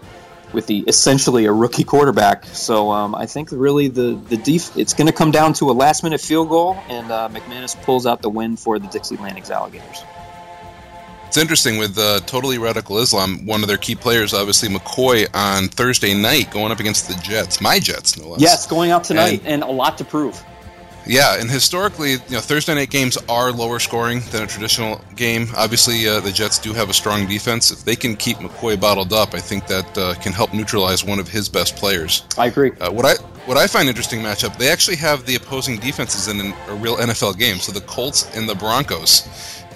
with 0.53 0.67
the 0.67 0.79
essentially 0.87 1.45
a 1.45 1.51
rookie 1.51 1.83
quarterback. 1.83 2.45
So 2.45 2.91
um, 2.91 3.15
I 3.15 3.25
think 3.25 3.49
really 3.51 3.87
the 3.87 4.19
the 4.29 4.37
def- 4.37 4.75
it's 4.77 4.93
going 4.93 5.07
to 5.07 5.13
come 5.13 5.31
down 5.31 5.53
to 5.53 5.69
a 5.69 5.73
last 5.73 6.03
minute 6.03 6.21
field 6.21 6.49
goal, 6.49 6.77
and 6.89 7.11
uh, 7.11 7.29
McManus 7.29 7.79
pulls 7.83 8.05
out 8.05 8.21
the 8.21 8.29
win 8.29 8.57
for 8.57 8.79
the 8.79 8.87
Dixie 8.87 9.17
Landings 9.17 9.51
Alligators. 9.51 10.03
It's 11.27 11.37
interesting 11.37 11.77
with 11.77 11.95
uh, 11.95 12.21
Totally 12.21 12.57
Radical 12.57 12.97
Islam, 12.97 13.45
one 13.45 13.61
of 13.61 13.67
their 13.67 13.77
key 13.77 13.93
players, 13.93 14.33
obviously 14.33 14.67
McCoy, 14.67 15.27
on 15.35 15.67
Thursday 15.67 16.15
night 16.15 16.49
going 16.49 16.71
up 16.71 16.79
against 16.79 17.07
the 17.07 17.13
Jets, 17.21 17.61
my 17.61 17.77
Jets, 17.77 18.17
no 18.17 18.29
less. 18.29 18.41
Yes, 18.41 18.65
going 18.65 18.89
out 18.89 19.03
tonight, 19.03 19.41
and, 19.41 19.61
and 19.61 19.63
a 19.63 19.71
lot 19.71 19.99
to 19.99 20.03
prove. 20.03 20.43
Yeah, 21.05 21.39
and 21.39 21.49
historically, 21.49 22.11
you 22.13 22.31
know, 22.31 22.39
Thursday 22.39 22.75
night 22.75 22.89
games 22.89 23.17
are 23.27 23.51
lower 23.51 23.79
scoring 23.79 24.21
than 24.31 24.43
a 24.43 24.47
traditional 24.47 25.01
game. 25.15 25.47
Obviously, 25.55 26.07
uh, 26.07 26.19
the 26.19 26.31
Jets 26.31 26.59
do 26.59 26.73
have 26.73 26.89
a 26.89 26.93
strong 26.93 27.27
defense. 27.27 27.71
If 27.71 27.83
they 27.83 27.95
can 27.95 28.15
keep 28.15 28.37
McCoy 28.37 28.79
bottled 28.79 29.13
up, 29.13 29.33
I 29.33 29.39
think 29.39 29.67
that 29.67 29.97
uh, 29.97 30.13
can 30.15 30.33
help 30.33 30.53
neutralize 30.53 31.03
one 31.03 31.19
of 31.19 31.27
his 31.27 31.49
best 31.49 31.75
players. 31.75 32.23
I 32.37 32.47
agree. 32.47 32.71
Uh, 32.79 32.91
what 32.91 33.05
I 33.05 33.15
what 33.45 33.57
I 33.57 33.65
find 33.65 33.89
interesting 33.89 34.19
matchup, 34.19 34.57
they 34.57 34.69
actually 34.69 34.97
have 34.97 35.25
the 35.25 35.35
opposing 35.35 35.79
defenses 35.79 36.27
in 36.27 36.39
an, 36.39 36.53
a 36.67 36.75
real 36.75 36.97
NFL 36.97 37.39
game. 37.39 37.57
So 37.57 37.71
the 37.71 37.81
Colts 37.81 38.29
and 38.35 38.47
the 38.47 38.55
Broncos 38.55 39.27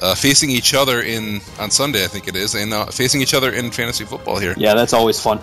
uh, 0.03 0.13
facing 0.13 0.50
each 0.50 0.74
other 0.74 1.01
in 1.01 1.42
on 1.60 1.72
Sunday, 1.72 2.03
I 2.03 2.08
think 2.08 2.27
it 2.27 2.36
is, 2.36 2.56
and 2.56 2.74
uh, 2.74 2.86
facing 2.88 3.22
each 3.22 3.34
other 3.34 3.51
in 3.51 3.72
fantasy 3.72 4.03
football 4.03 4.38
here. 4.38 4.53
Yeah, 4.58 4.75
that's 4.75 4.94
always 4.94 5.20
fun. 5.20 5.39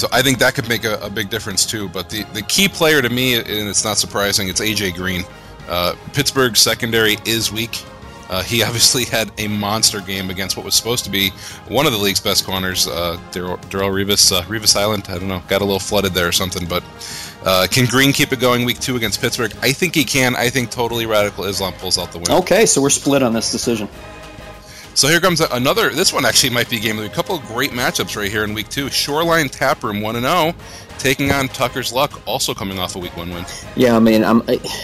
So 0.00 0.08
I 0.12 0.22
think 0.22 0.38
that 0.38 0.54
could 0.54 0.66
make 0.66 0.84
a, 0.84 0.98
a, 1.00 1.10
big 1.10 1.28
difference 1.28 1.66
too. 1.66 1.86
But 1.90 2.08
the, 2.08 2.22
the 2.32 2.40
key 2.40 2.68
player 2.68 3.02
to 3.02 3.10
me, 3.10 3.34
and 3.34 3.46
it's 3.46 3.84
not 3.84 3.98
surprising, 3.98 4.48
it's 4.48 4.58
AJ 4.58 4.94
Green. 4.94 5.24
Uh, 5.68 5.94
Pittsburgh's 6.14 6.58
secondary 6.58 7.18
is 7.26 7.52
weak. 7.52 7.84
Uh, 8.30 8.42
he 8.42 8.62
obviously 8.64 9.04
had 9.04 9.30
a 9.36 9.46
monster 9.46 10.00
game 10.00 10.30
against 10.30 10.56
what 10.56 10.64
was 10.64 10.74
supposed 10.74 11.04
to 11.04 11.10
be 11.10 11.28
one 11.68 11.84
of 11.84 11.92
the 11.92 11.98
league's 11.98 12.18
best 12.18 12.46
corners, 12.46 12.86
uh, 12.86 13.18
Darrelle 13.30 13.58
Revis, 13.68 14.34
uh, 14.34 14.40
Revis 14.44 14.74
Island. 14.74 15.04
I 15.10 15.18
don't 15.18 15.28
know, 15.28 15.42
got 15.48 15.60
a 15.60 15.64
little 15.64 15.78
flooded 15.78 16.14
there 16.14 16.28
or 16.28 16.32
something. 16.32 16.66
But 16.66 16.82
uh, 17.44 17.66
can 17.70 17.84
Green 17.84 18.14
keep 18.14 18.32
it 18.32 18.40
going 18.40 18.64
week 18.64 18.78
two 18.78 18.96
against 18.96 19.20
Pittsburgh? 19.20 19.52
I 19.60 19.70
think 19.70 19.94
he 19.94 20.04
can. 20.04 20.34
I 20.34 20.48
think 20.48 20.70
totally 20.70 21.04
radical 21.04 21.44
Islam 21.44 21.74
pulls 21.74 21.98
out 21.98 22.10
the 22.10 22.20
win. 22.20 22.30
Okay, 22.30 22.64
so 22.64 22.80
we're 22.80 22.88
split 22.88 23.22
on 23.22 23.34
this 23.34 23.52
decision. 23.52 23.86
So 24.94 25.08
here 25.08 25.20
comes 25.20 25.40
another. 25.40 25.90
This 25.90 26.12
one 26.12 26.26
actually 26.26 26.50
might 26.50 26.68
be 26.68 26.76
a 26.76 26.80
game 26.80 26.98
of 26.98 27.04
the 27.04 27.10
A 27.10 27.14
couple 27.14 27.38
great 27.38 27.70
matchups 27.70 28.16
right 28.16 28.30
here 28.30 28.44
in 28.44 28.52
week 28.52 28.68
two. 28.68 28.90
Shoreline 28.90 29.48
Taproom 29.48 30.00
one 30.02 30.16
and 30.16 30.26
zero, 30.26 30.52
oh, 30.52 30.54
taking 30.98 31.30
on 31.30 31.48
Tucker's 31.48 31.92
Luck, 31.92 32.20
also 32.26 32.52
coming 32.52 32.78
off 32.78 32.96
a 32.96 32.98
week 32.98 33.16
one 33.16 33.30
win. 33.30 33.46
Yeah, 33.76 33.96
I 33.96 34.00
mean, 34.00 34.24
I'm 34.24 34.42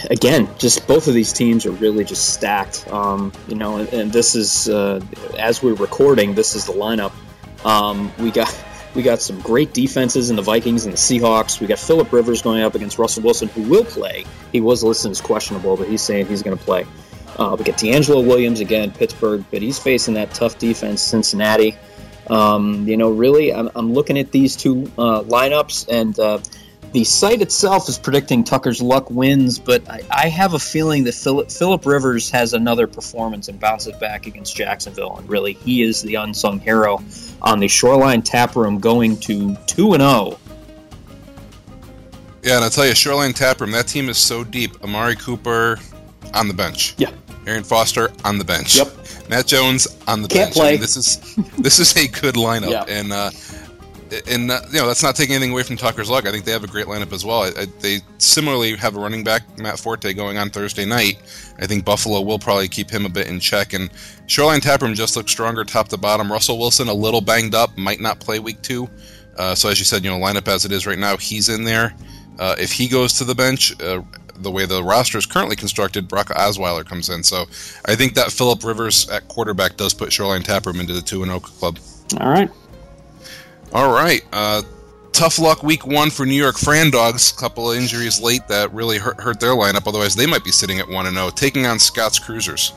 again, 0.09 0.49
just 0.57 0.87
both 0.87 1.07
of 1.07 1.13
these 1.13 1.33
teams 1.33 1.65
are 1.65 1.71
really 1.71 2.03
just 2.03 2.33
stacked. 2.33 2.87
Um, 2.91 3.31
you 3.47 3.55
know, 3.55 3.77
and, 3.77 3.93
and 3.93 4.11
this 4.11 4.33
is 4.33 4.69
uh, 4.69 5.01
as 5.37 5.61
we're 5.61 5.75
recording, 5.75 6.33
this 6.33 6.55
is 6.55 6.65
the 6.65 6.73
lineup. 6.73 7.11
Um, 7.65 8.11
we 8.17 8.31
got. 8.31 8.63
We 8.95 9.03
got 9.03 9.21
some 9.21 9.39
great 9.41 9.75
defenses 9.75 10.31
in 10.31 10.37
the 10.37 10.41
Vikings 10.41 10.85
and 10.85 10.93
the 10.93 10.97
Seahawks. 10.97 11.61
We 11.61 11.67
got 11.67 11.77
Philip 11.77 12.11
Rivers 12.11 12.41
going 12.41 12.63
up 12.63 12.73
against 12.73 12.97
Russell 12.97 13.21
Wilson, 13.21 13.47
who 13.49 13.61
will 13.63 13.85
play. 13.85 14.25
He 14.51 14.59
was 14.59 14.83
listed 14.83 15.11
as 15.11 15.21
questionable, 15.21 15.77
but 15.77 15.87
he's 15.87 16.01
saying 16.01 16.25
he's 16.25 16.41
going 16.41 16.57
to 16.57 16.63
play. 16.63 16.87
Uh, 17.37 17.55
we 17.57 17.63
get 17.63 17.75
DeAngelo 17.75 18.25
Williams 18.25 18.59
again, 18.59 18.91
Pittsburgh, 18.91 19.45
but 19.51 19.61
he's 19.61 19.77
facing 19.77 20.15
that 20.15 20.33
tough 20.33 20.57
defense, 20.57 21.01
Cincinnati. 21.01 21.75
Um, 22.29 22.87
you 22.87 22.97
know, 22.97 23.11
really, 23.11 23.53
I'm, 23.53 23.69
I'm, 23.75 23.93
looking 23.93 24.17
at 24.17 24.31
these 24.31 24.55
two 24.55 24.91
uh, 24.97 25.21
lineups, 25.23 25.87
and 25.89 26.19
uh, 26.19 26.39
the 26.91 27.03
site 27.03 27.41
itself 27.41 27.87
is 27.87 27.97
predicting 27.97 28.43
Tucker's 28.43 28.81
luck 28.81 29.09
wins, 29.09 29.59
but 29.59 29.87
I, 29.89 30.01
I 30.09 30.29
have 30.29 30.53
a 30.53 30.59
feeling 30.59 31.03
that 31.05 31.13
Philip, 31.13 31.51
Philip 31.51 31.85
Rivers 31.85 32.29
has 32.31 32.53
another 32.53 32.87
performance 32.87 33.47
and 33.47 33.59
bounces 33.59 33.95
back 33.97 34.25
against 34.25 34.55
Jacksonville, 34.55 35.15
and 35.17 35.29
really, 35.29 35.53
he 35.53 35.83
is 35.83 36.01
the 36.01 36.15
unsung 36.15 36.59
hero 36.59 37.01
on 37.41 37.59
the 37.59 37.67
Shoreline 37.67 38.23
Tap 38.23 38.55
Room, 38.55 38.79
going 38.79 39.17
to 39.21 39.55
two 39.67 39.93
and 39.93 40.01
zero. 40.01 40.11
Oh. 40.11 40.39
Yeah, 42.43 42.55
and 42.55 42.63
I'll 42.63 42.69
tell 42.69 42.85
you, 42.85 42.95
Shoreline 42.95 43.33
Tap 43.33 43.61
Room, 43.61 43.71
that 43.71 43.87
team 43.87 44.09
is 44.09 44.17
so 44.17 44.43
deep. 44.43 44.83
Amari 44.83 45.15
Cooper 45.15 45.79
on 46.33 46.47
the 46.47 46.53
bench. 46.53 46.95
Yeah. 46.97 47.11
Arian 47.47 47.63
Foster 47.63 48.11
on 48.25 48.37
the 48.37 48.45
bench. 48.45 48.77
Yep. 48.77 49.29
Matt 49.29 49.47
Jones 49.47 49.87
on 50.07 50.21
the 50.21 50.27
Can't 50.27 50.45
bench. 50.47 50.53
play. 50.53 50.69
I 50.69 50.71
mean, 50.73 50.81
this 50.81 50.97
is 50.97 51.35
this 51.57 51.79
is 51.79 51.95
a 51.95 52.07
good 52.07 52.35
lineup, 52.35 52.71
yeah. 52.71 52.85
and 52.87 53.11
uh, 53.11 53.31
and 54.27 54.51
uh, 54.51 54.61
you 54.71 54.79
know 54.79 54.87
that's 54.87 55.03
not 55.03 55.15
taking 55.15 55.35
anything 55.35 55.51
away 55.51 55.63
from 55.63 55.77
Tucker's 55.77 56.09
luck. 56.09 56.25
I 56.25 56.31
think 56.31 56.45
they 56.45 56.51
have 56.51 56.63
a 56.63 56.67
great 56.67 56.85
lineup 56.85 57.11
as 57.13 57.25
well. 57.25 57.43
I, 57.43 57.47
I, 57.61 57.65
they 57.79 57.99
similarly 58.17 58.75
have 58.75 58.95
a 58.95 58.99
running 58.99 59.23
back 59.23 59.57
Matt 59.57 59.79
Forte 59.79 60.13
going 60.13 60.37
on 60.37 60.49
Thursday 60.49 60.85
night. 60.85 61.17
I 61.59 61.65
think 61.67 61.85
Buffalo 61.85 62.21
will 62.21 62.39
probably 62.39 62.67
keep 62.67 62.89
him 62.89 63.05
a 63.05 63.09
bit 63.09 63.27
in 63.27 63.39
check, 63.39 63.73
and 63.73 63.89
Shoreline 64.27 64.61
Taproom 64.61 64.93
just 64.93 65.15
looks 65.15 65.31
stronger 65.31 65.63
top 65.63 65.89
to 65.89 65.97
bottom. 65.97 66.31
Russell 66.31 66.57
Wilson 66.57 66.87
a 66.87 66.93
little 66.93 67.21
banged 67.21 67.55
up, 67.55 67.77
might 67.77 67.99
not 67.99 68.19
play 68.19 68.39
week 68.39 68.61
two. 68.61 68.89
Uh, 69.37 69.53
so 69.53 69.69
as 69.69 69.77
you 69.79 69.85
said, 69.85 70.03
you 70.03 70.09
know 70.09 70.17
lineup 70.17 70.47
as 70.47 70.65
it 70.65 70.71
is 70.71 70.87
right 70.87 70.99
now, 70.99 71.17
he's 71.17 71.49
in 71.49 71.63
there. 71.63 71.93
Uh, 72.39 72.55
if 72.59 72.71
he 72.71 72.87
goes 72.87 73.13
to 73.13 73.23
the 73.23 73.35
bench, 73.35 73.79
uh, 73.81 74.01
the 74.39 74.51
way 74.51 74.65
the 74.65 74.83
roster 74.83 75.17
is 75.17 75.25
currently 75.25 75.55
constructed, 75.55 76.07
Brock 76.07 76.27
Osweiler 76.29 76.85
comes 76.85 77.09
in. 77.09 77.23
So 77.23 77.45
I 77.85 77.95
think 77.95 78.13
that 78.15 78.31
Philip 78.31 78.63
Rivers 78.63 79.09
at 79.09 79.27
quarterback 79.27 79.77
does 79.77 79.93
put 79.93 80.11
Shoreline 80.13 80.43
Taproom 80.43 80.79
into 80.79 80.93
the 80.93 81.01
2 81.01 81.25
0 81.25 81.39
club. 81.39 81.79
All 82.19 82.29
right. 82.29 82.49
All 83.73 83.91
right. 83.91 84.21
Uh, 84.31 84.61
tough 85.11 85.39
luck 85.39 85.63
week 85.63 85.85
one 85.85 86.09
for 86.09 86.25
New 86.25 86.35
York 86.35 86.57
Fran 86.57 86.91
Dogs. 86.91 87.31
A 87.31 87.35
couple 87.35 87.71
of 87.71 87.77
injuries 87.77 88.21
late 88.21 88.47
that 88.47 88.71
really 88.73 88.97
hurt, 88.97 89.19
hurt 89.19 89.39
their 89.39 89.51
lineup. 89.51 89.87
Otherwise, 89.87 90.15
they 90.15 90.25
might 90.25 90.43
be 90.43 90.51
sitting 90.51 90.79
at 90.79 90.87
1 90.87 91.13
0, 91.13 91.29
taking 91.31 91.65
on 91.65 91.79
Scott's 91.79 92.19
Cruisers. 92.19 92.73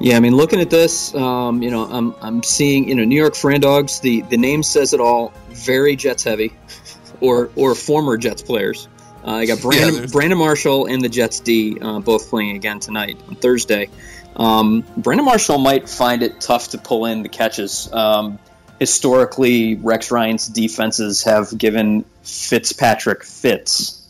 Yeah, 0.00 0.16
I 0.16 0.20
mean, 0.20 0.36
looking 0.36 0.60
at 0.60 0.70
this, 0.70 1.14
um, 1.14 1.62
you 1.62 1.70
know, 1.70 1.84
I'm, 1.84 2.14
I'm 2.20 2.42
seeing, 2.42 2.88
you 2.88 2.94
know, 2.94 3.04
New 3.04 3.16
York 3.16 3.36
Fran 3.36 3.60
Dogs, 3.60 4.00
the, 4.00 4.22
the 4.22 4.36
name 4.36 4.62
says 4.62 4.92
it 4.92 5.00
all, 5.00 5.32
very 5.50 5.94
Jets 5.94 6.24
heavy, 6.24 6.52
or, 7.20 7.50
or 7.54 7.74
former 7.74 8.16
Jets 8.16 8.42
players. 8.42 8.88
Uh, 9.24 9.30
I 9.30 9.46
got 9.46 9.60
Brandon, 9.62 10.02
yeah, 10.02 10.06
Brandon 10.10 10.38
Marshall 10.38 10.86
and 10.86 11.02
the 11.02 11.08
Jets 11.08 11.40
D 11.40 11.78
uh, 11.80 12.00
both 12.00 12.28
playing 12.28 12.56
again 12.56 12.78
tonight 12.78 13.18
on 13.28 13.36
Thursday. 13.36 13.88
Um, 14.36 14.84
Brandon 14.96 15.24
Marshall 15.24 15.58
might 15.58 15.88
find 15.88 16.22
it 16.22 16.40
tough 16.40 16.68
to 16.70 16.78
pull 16.78 17.06
in 17.06 17.22
the 17.22 17.28
catches. 17.28 17.90
Um, 17.92 18.38
historically, 18.78 19.76
Rex 19.76 20.10
Ryan's 20.10 20.46
defenses 20.48 21.22
have 21.22 21.56
given 21.56 22.04
Fitzpatrick 22.22 23.24
fits. 23.24 24.03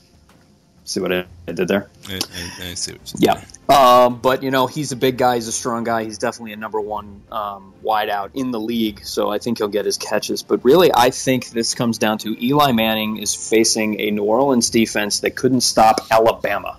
See 0.86 1.00
what 1.00 1.12
I, 1.12 1.24
did 1.46 1.66
there? 1.66 1.88
I, 2.08 2.14
I, 2.14 2.70
I 2.70 2.74
see 2.74 2.92
what 2.92 3.14
yeah. 3.18 3.42
Um, 3.70 4.20
but 4.20 4.42
you 4.42 4.50
know 4.50 4.66
he's 4.66 4.92
a 4.92 4.96
big 4.96 5.16
guy. 5.16 5.36
He's 5.36 5.48
a 5.48 5.52
strong 5.52 5.82
guy. 5.82 6.04
He's 6.04 6.18
definitely 6.18 6.52
a 6.52 6.58
number 6.58 6.78
one 6.78 7.22
um, 7.32 7.72
wideout 7.82 8.30
in 8.34 8.50
the 8.50 8.60
league. 8.60 9.02
So 9.02 9.30
I 9.30 9.38
think 9.38 9.58
he'll 9.58 9.68
get 9.68 9.86
his 9.86 9.96
catches. 9.96 10.42
But 10.42 10.62
really, 10.62 10.90
I 10.94 11.08
think 11.08 11.50
this 11.50 11.74
comes 11.74 11.96
down 11.96 12.18
to 12.18 12.36
Eli 12.44 12.72
Manning 12.72 13.16
is 13.16 13.34
facing 13.34 13.98
a 13.98 14.10
New 14.10 14.24
Orleans 14.24 14.68
defense 14.68 15.20
that 15.20 15.36
couldn't 15.36 15.62
stop 15.62 16.00
Alabama. 16.10 16.78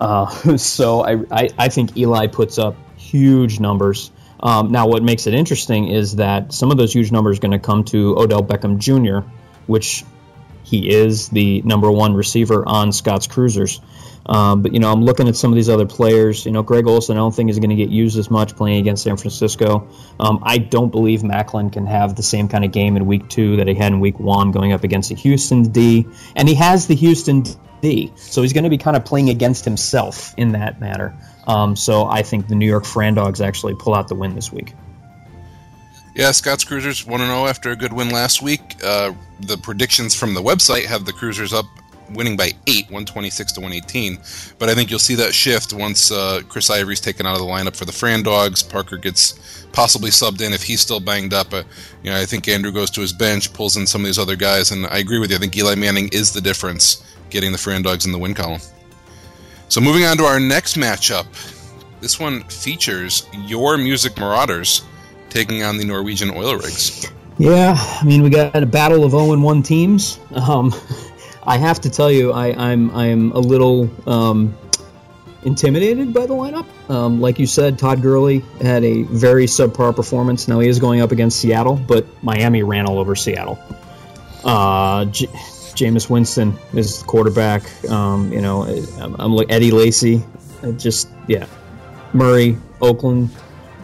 Uh, 0.00 0.56
so 0.56 1.00
I, 1.00 1.24
I, 1.32 1.48
I 1.58 1.68
think 1.68 1.96
Eli 1.96 2.28
puts 2.28 2.58
up 2.58 2.76
huge 2.96 3.58
numbers. 3.58 4.12
Um, 4.40 4.70
now, 4.70 4.86
what 4.86 5.02
makes 5.02 5.26
it 5.26 5.34
interesting 5.34 5.88
is 5.88 6.14
that 6.16 6.52
some 6.52 6.70
of 6.70 6.76
those 6.76 6.92
huge 6.92 7.10
numbers 7.10 7.38
are 7.38 7.40
going 7.40 7.52
to 7.52 7.58
come 7.58 7.82
to 7.84 8.16
Odell 8.18 8.42
Beckham 8.42 8.78
Jr., 8.78 9.26
which 9.66 10.04
he 10.72 10.88
is 10.88 11.28
the 11.28 11.60
number 11.62 11.90
one 11.90 12.14
receiver 12.14 12.66
on 12.66 12.92
Scott's 12.92 13.26
Cruisers. 13.26 13.82
Um, 14.24 14.62
but 14.62 14.72
you 14.72 14.80
know, 14.80 14.90
I'm 14.90 15.02
looking 15.02 15.28
at 15.28 15.36
some 15.36 15.52
of 15.52 15.56
these 15.56 15.68
other 15.68 15.84
players. 15.84 16.46
You 16.46 16.52
know, 16.52 16.62
Greg 16.62 16.86
Olsen, 16.86 17.14
I 17.18 17.20
don't 17.20 17.34
think 17.34 17.50
is 17.50 17.58
going 17.58 17.68
to 17.68 17.76
get 17.76 17.90
used 17.90 18.16
as 18.18 18.30
much 18.30 18.56
playing 18.56 18.78
against 18.78 19.02
San 19.02 19.18
Francisco. 19.18 19.86
Um, 20.18 20.38
I 20.42 20.56
don't 20.56 20.90
believe 20.90 21.20
Maclin 21.20 21.70
can 21.70 21.84
have 21.84 22.16
the 22.16 22.22
same 22.22 22.48
kind 22.48 22.64
of 22.64 22.72
game 22.72 22.96
in 22.96 23.04
Week 23.04 23.28
Two 23.28 23.56
that 23.56 23.68
he 23.68 23.74
had 23.74 23.92
in 23.92 24.00
Week 24.00 24.18
One, 24.18 24.50
going 24.50 24.72
up 24.72 24.82
against 24.82 25.10
the 25.10 25.14
Houston 25.16 25.64
D, 25.64 26.06
and 26.36 26.48
he 26.48 26.54
has 26.54 26.86
the 26.86 26.94
Houston 26.94 27.44
D, 27.82 28.10
so 28.16 28.40
he's 28.40 28.54
going 28.54 28.64
to 28.64 28.70
be 28.70 28.78
kind 28.78 28.96
of 28.96 29.04
playing 29.04 29.28
against 29.28 29.66
himself 29.66 30.32
in 30.38 30.52
that 30.52 30.80
matter. 30.80 31.14
Um, 31.46 31.76
so 31.76 32.06
I 32.06 32.22
think 32.22 32.48
the 32.48 32.54
New 32.54 32.66
York 32.66 32.86
Fran 32.86 33.12
Dogs 33.12 33.42
actually 33.42 33.74
pull 33.74 33.94
out 33.94 34.08
the 34.08 34.14
win 34.14 34.34
this 34.34 34.50
week. 34.50 34.72
Yeah, 36.14 36.30
Scott's 36.32 36.64
Cruisers 36.64 37.06
1 37.06 37.20
0 37.20 37.46
after 37.46 37.70
a 37.70 37.76
good 37.76 37.92
win 37.92 38.10
last 38.10 38.42
week. 38.42 38.60
Uh, 38.84 39.14
the 39.40 39.56
predictions 39.56 40.14
from 40.14 40.34
the 40.34 40.42
website 40.42 40.84
have 40.84 41.06
the 41.06 41.12
Cruisers 41.12 41.54
up 41.54 41.64
winning 42.10 42.36
by 42.36 42.52
8, 42.66 42.84
126 42.90 43.52
to 43.52 43.60
118. 43.60 44.18
But 44.58 44.68
I 44.68 44.74
think 44.74 44.90
you'll 44.90 44.98
see 44.98 45.14
that 45.14 45.32
shift 45.32 45.72
once 45.72 46.10
uh, 46.10 46.42
Chris 46.48 46.68
Ivory's 46.68 47.00
taken 47.00 47.26
out 47.26 47.34
of 47.34 47.40
the 47.40 47.46
lineup 47.46 47.74
for 47.74 47.86
the 47.86 47.92
Fran 47.92 48.22
Dogs. 48.22 48.62
Parker 48.62 48.98
gets 48.98 49.66
possibly 49.72 50.10
subbed 50.10 50.42
in 50.42 50.52
if 50.52 50.62
he's 50.62 50.80
still 50.80 51.00
banged 51.00 51.32
up. 51.32 51.54
Uh, 51.54 51.62
you 52.02 52.10
know, 52.10 52.20
I 52.20 52.26
think 52.26 52.46
Andrew 52.46 52.72
goes 52.72 52.90
to 52.90 53.00
his 53.00 53.14
bench, 53.14 53.52
pulls 53.54 53.78
in 53.78 53.86
some 53.86 54.02
of 54.02 54.06
these 54.06 54.18
other 54.18 54.36
guys, 54.36 54.70
and 54.70 54.86
I 54.86 54.98
agree 54.98 55.18
with 55.18 55.30
you. 55.30 55.36
I 55.36 55.40
think 55.40 55.56
Eli 55.56 55.76
Manning 55.76 56.08
is 56.12 56.32
the 56.32 56.42
difference 56.42 57.02
getting 57.30 57.52
the 57.52 57.58
Fran 57.58 57.80
Dogs 57.80 58.04
in 58.04 58.12
the 58.12 58.18
win 58.18 58.34
column. 58.34 58.60
So 59.68 59.80
moving 59.80 60.04
on 60.04 60.18
to 60.18 60.24
our 60.24 60.38
next 60.38 60.76
matchup. 60.76 61.26
This 62.02 62.20
one 62.20 62.42
features 62.44 63.26
your 63.46 63.78
Music 63.78 64.18
Marauders 64.18 64.82
taking 65.32 65.62
on 65.62 65.78
the 65.78 65.84
Norwegian 65.84 66.30
Oil 66.30 66.54
Rigs. 66.54 67.10
Yeah, 67.38 67.74
I 67.78 68.04
mean 68.04 68.22
we 68.22 68.30
got 68.30 68.54
a 68.62 68.66
battle 68.66 69.04
of 69.04 69.12
0 69.12 69.32
and 69.32 69.42
1 69.42 69.62
teams. 69.62 70.18
Um, 70.34 70.72
I 71.44 71.58
have 71.58 71.80
to 71.80 71.90
tell 71.90 72.10
you, 72.10 72.32
I, 72.32 72.52
I'm 72.70 72.90
I'm 72.94 73.32
a 73.32 73.38
little 73.38 73.90
um, 74.08 74.56
intimidated 75.44 76.12
by 76.12 76.26
the 76.26 76.34
lineup. 76.34 76.66
Um, 76.88 77.20
like 77.20 77.38
you 77.38 77.46
said, 77.46 77.78
Todd 77.78 78.02
Gurley 78.02 78.40
had 78.60 78.84
a 78.84 79.02
very 79.04 79.46
subpar 79.46 79.94
performance. 79.94 80.46
Now 80.46 80.60
he 80.60 80.68
is 80.68 80.78
going 80.78 81.00
up 81.00 81.10
against 81.10 81.40
Seattle, 81.40 81.76
but 81.76 82.06
Miami 82.22 82.62
ran 82.62 82.86
all 82.86 82.98
over 82.98 83.16
Seattle. 83.16 83.58
Uh, 84.44 85.06
J- 85.06 85.26
Jameis 85.26 86.08
Winston 86.08 86.56
is 86.74 87.00
the 87.00 87.06
quarterback. 87.06 87.62
Um, 87.90 88.32
you 88.32 88.40
know, 88.40 88.64
I'm, 89.00 89.16
I'm 89.18 89.46
Eddie 89.48 89.70
Lacy. 89.70 90.22
Just 90.76 91.08
yeah, 91.26 91.46
Murray, 92.12 92.56
Oakland. 92.80 93.30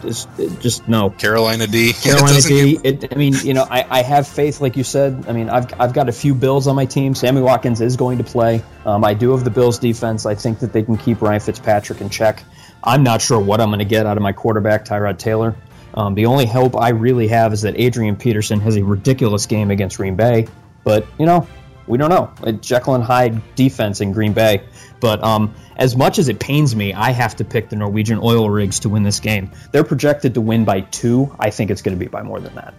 Just, 0.03 0.29
just 0.61 0.89
no. 0.89 1.11
Carolina 1.11 1.67
D. 1.67 1.93
Carolina 2.03 2.41
D. 2.41 2.73
give- 2.77 2.85
It, 2.85 3.13
I 3.13 3.17
mean, 3.17 3.35
you 3.43 3.55
know, 3.55 3.67
I, 3.71 3.85
I 3.89 4.03
have 4.03 4.27
faith, 4.29 4.61
like 4.61 4.77
you 4.77 4.85
said. 4.85 5.25
I 5.29 5.33
mean, 5.33 5.49
I've, 5.49 5.69
I've 5.81 5.93
got 5.93 6.09
a 6.09 6.13
few 6.13 6.35
Bills 6.35 6.67
on 6.67 6.77
my 6.77 6.87
team. 6.87 7.15
Sammy 7.15 7.41
Watkins 7.41 7.81
is 7.81 7.97
going 7.97 8.19
to 8.19 8.25
play. 8.25 8.63
Um, 8.85 9.05
I 9.05 9.15
do 9.15 9.31
have 9.33 9.45
the 9.45 9.51
Bills 9.51 9.79
defense. 9.79 10.27
I 10.27 10.35
think 10.35 10.59
that 10.61 10.73
they 10.73 10.83
can 10.83 10.97
keep 10.97 11.21
Ryan 11.23 11.41
Fitzpatrick 11.41 12.01
in 12.01 12.09
check. 12.11 12.43
I'm 12.85 13.03
not 13.03 13.21
sure 13.21 13.41
what 13.41 13.61
I'm 13.61 13.69
going 13.71 13.81
to 13.81 13.85
get 13.85 14.07
out 14.07 14.17
of 14.17 14.23
my 14.23 14.33
quarterback, 14.33 14.85
Tyrod 14.85 15.19
Taylor. 15.19 15.57
Um, 15.95 16.15
the 16.15 16.27
only 16.27 16.47
hope 16.47 16.77
I 16.77 16.91
really 16.91 17.27
have 17.29 17.53
is 17.53 17.63
that 17.63 17.75
Adrian 17.79 18.15
Peterson 18.15 18.61
has 18.61 18.77
a 18.77 18.85
ridiculous 18.85 19.47
game 19.47 19.71
against 19.71 19.97
Green 19.97 20.15
Bay. 20.15 20.47
But, 20.85 21.07
you 21.19 21.27
know, 21.27 21.47
we 21.89 21.99
don't 21.99 22.11
know. 22.11 22.31
A 22.45 22.53
Jekyll 22.53 22.95
and 22.95 23.03
Hyde 23.03 23.41
defense 23.57 24.01
in 24.01 24.13
Green 24.13 24.33
Bay. 24.33 24.63
But 25.01 25.23
um, 25.23 25.55
as 25.77 25.97
much 25.97 26.19
as 26.19 26.29
it 26.29 26.41
pains 26.41 26.75
me, 26.75 26.93
I 26.93 27.11
have 27.11 27.37
to 27.37 27.45
pick 27.45 27.69
the 27.69 27.77
Norwegian 27.77 28.19
oil 28.23 28.51
rigs 28.51 28.79
to 28.81 28.89
win 28.89 29.03
this 29.03 29.21
game. 29.21 29.51
They're 29.73 29.85
projected 29.85 30.35
to 30.35 30.41
win 30.41 30.65
by 30.65 30.81
two. 30.81 31.35
I 31.39 31.51
think 31.51 31.71
it's 31.71 31.83
going 31.83 31.97
to 31.97 32.05
be 32.05 32.09
by 32.09 32.23
more 32.23 32.41
than 32.41 32.55
that. 32.55 32.75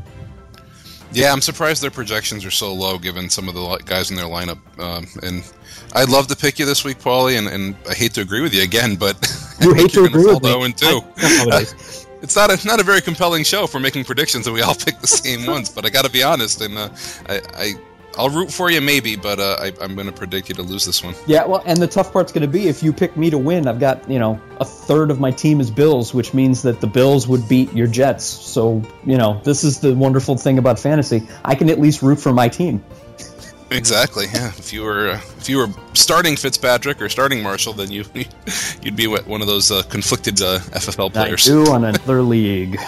Yeah, 1.12 1.32
I'm 1.32 1.42
surprised 1.42 1.82
their 1.82 1.90
projections 1.90 2.46
are 2.46 2.52
so 2.52 2.72
low 2.74 3.00
given 3.00 3.30
some 3.30 3.50
of 3.50 3.56
the 3.56 3.82
guys 3.86 4.12
in 4.12 4.16
their 4.16 4.26
lineup. 4.26 4.60
Um, 4.80 5.08
and 5.24 5.44
I'd 5.94 6.10
love 6.10 6.28
to 6.28 6.36
pick 6.36 6.60
you 6.60 6.66
this 6.66 6.84
week, 6.84 7.00
Paulie, 7.00 7.38
and, 7.38 7.48
and 7.48 7.76
I 7.90 7.96
hate 7.96 8.14
to 8.14 8.22
agree 8.22 8.42
with 8.42 8.54
you 8.54 8.62
again, 8.62 8.96
but 8.96 9.18
You 9.62 9.74
I 9.74 9.78
hate 9.78 9.92
to 9.92 10.04
agree 10.04 10.26
with 10.26 10.44
me. 10.44 10.50
0 10.50 10.64
and 10.64 10.78
2. 10.78 11.02
I. 11.18 11.66
It's 12.22 12.36
not 12.36 12.52
a 12.52 12.68
not 12.68 12.82
a 12.82 12.84
very 12.84 13.00
compelling 13.00 13.46
show 13.46 13.66
for 13.66 13.80
making 13.80 14.04
predictions, 14.04 14.46
and 14.46 14.54
we 14.54 14.62
all 14.62 14.76
pick 14.86 15.00
the 15.00 15.08
same 15.08 15.46
ones. 15.46 15.70
But 15.70 15.86
I 15.86 15.90
got 15.90 16.04
to 16.04 16.12
be 16.12 16.22
honest, 16.22 16.62
and 16.62 16.78
uh, 16.78 16.90
I, 17.30 17.42
I 17.56 17.74
I'll 18.18 18.30
root 18.30 18.52
for 18.52 18.70
you 18.70 18.82
maybe, 18.82 19.16
but 19.16 19.40
uh, 19.40 19.58
I, 19.60 19.74
I'm 19.82 19.96
going 19.96 20.08
to 20.08 20.14
predict 20.14 20.50
you 20.50 20.56
to 20.56 20.62
lose 20.64 20.86
this 20.86 21.04
one. 21.04 21.16
Yeah, 21.28 21.46
well, 21.46 21.62
and 21.66 21.78
the 21.78 21.88
tough 21.88 22.12
part's 22.12 22.32
going 22.32 22.42
to 22.42 22.48
be 22.48 22.68
if 22.68 22.84
you 22.84 22.92
pick 22.92 23.16
me 23.16 23.30
to 23.30 23.38
win, 23.38 23.68
I've 23.68 23.80
got, 23.80 24.10
you 24.10 24.20
know, 24.20 24.42
a 24.60 24.66
third 24.66 25.12
of 25.12 25.20
my 25.20 25.32
team 25.32 25.62
is 25.62 25.72
Bills, 25.72 26.14
which 26.14 26.34
means 26.34 26.62
that 26.64 26.82
the 26.82 26.88
Bills 26.88 27.28
would 27.28 27.48
beat 27.48 27.72
your 27.74 27.88
Jets. 27.88 28.26
So, 28.26 28.82
you 29.06 29.18
know, 29.18 29.40
this 29.44 29.64
is 29.64 29.80
the 29.80 29.94
wonderful 29.96 30.38
thing 30.38 30.58
about 30.58 30.80
fantasy. 30.80 31.28
I 31.46 31.56
can 31.56 31.70
at 31.70 31.80
least 31.80 32.02
root 32.02 32.20
for 32.20 32.34
my 32.34 32.50
team. 32.50 32.84
Exactly. 33.72 34.26
Yeah. 34.34 34.48
If 34.58 34.74
you 34.74 34.82
were 34.82 35.12
uh, 35.12 35.22
if 35.38 35.48
you 35.48 35.58
were 35.60 35.68
starting 35.94 36.36
Fitzpatrick 36.36 37.00
or 37.04 37.08
starting 37.08 37.44
Marshall, 37.44 37.74
then 37.74 37.92
you 37.92 38.04
you'd 38.82 38.96
be 38.96 39.06
one 39.06 39.42
of 39.42 39.48
those 39.48 39.72
uh, 39.72 39.84
conflicted 39.84 40.42
uh, 40.42 40.58
FFL 40.60 41.10
I 41.10 41.26
players. 41.26 41.46
do 41.46 41.68
on 41.72 41.84
another 41.84 42.24
league. 42.24 42.80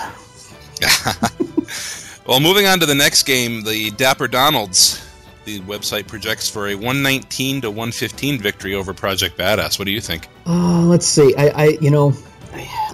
Well, 2.27 2.39
moving 2.39 2.67
on 2.67 2.79
to 2.79 2.85
the 2.85 2.95
next 2.95 3.23
game, 3.23 3.63
the 3.63 3.91
Dapper 3.91 4.27
Donalds. 4.27 5.05
The 5.45 5.59
website 5.61 6.07
projects 6.07 6.47
for 6.49 6.67
a 6.67 6.75
119 6.75 7.61
to 7.61 7.69
115 7.69 8.39
victory 8.39 8.75
over 8.75 8.93
Project 8.93 9.37
Badass. 9.37 9.79
What 9.79 9.85
do 9.85 9.91
you 9.91 10.01
think? 10.01 10.27
Uh, 10.45 10.83
let's 10.83 11.05
see. 11.05 11.33
I, 11.35 11.47
I, 11.47 11.65
you 11.81 11.89
know, 11.89 12.13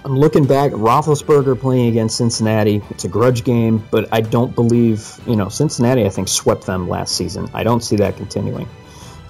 I'm 0.04 0.16
looking 0.16 0.46
back. 0.46 0.72
Roethlisberger 0.72 1.60
playing 1.60 1.88
against 1.88 2.16
Cincinnati. 2.16 2.82
It's 2.90 3.04
a 3.04 3.08
grudge 3.08 3.44
game, 3.44 3.86
but 3.90 4.08
I 4.12 4.22
don't 4.22 4.54
believe, 4.54 5.20
you 5.26 5.36
know, 5.36 5.48
Cincinnati. 5.48 6.06
I 6.06 6.08
think 6.08 6.28
swept 6.28 6.64
them 6.64 6.88
last 6.88 7.16
season. 7.16 7.50
I 7.52 7.64
don't 7.64 7.82
see 7.82 7.96
that 7.96 8.16
continuing. 8.16 8.68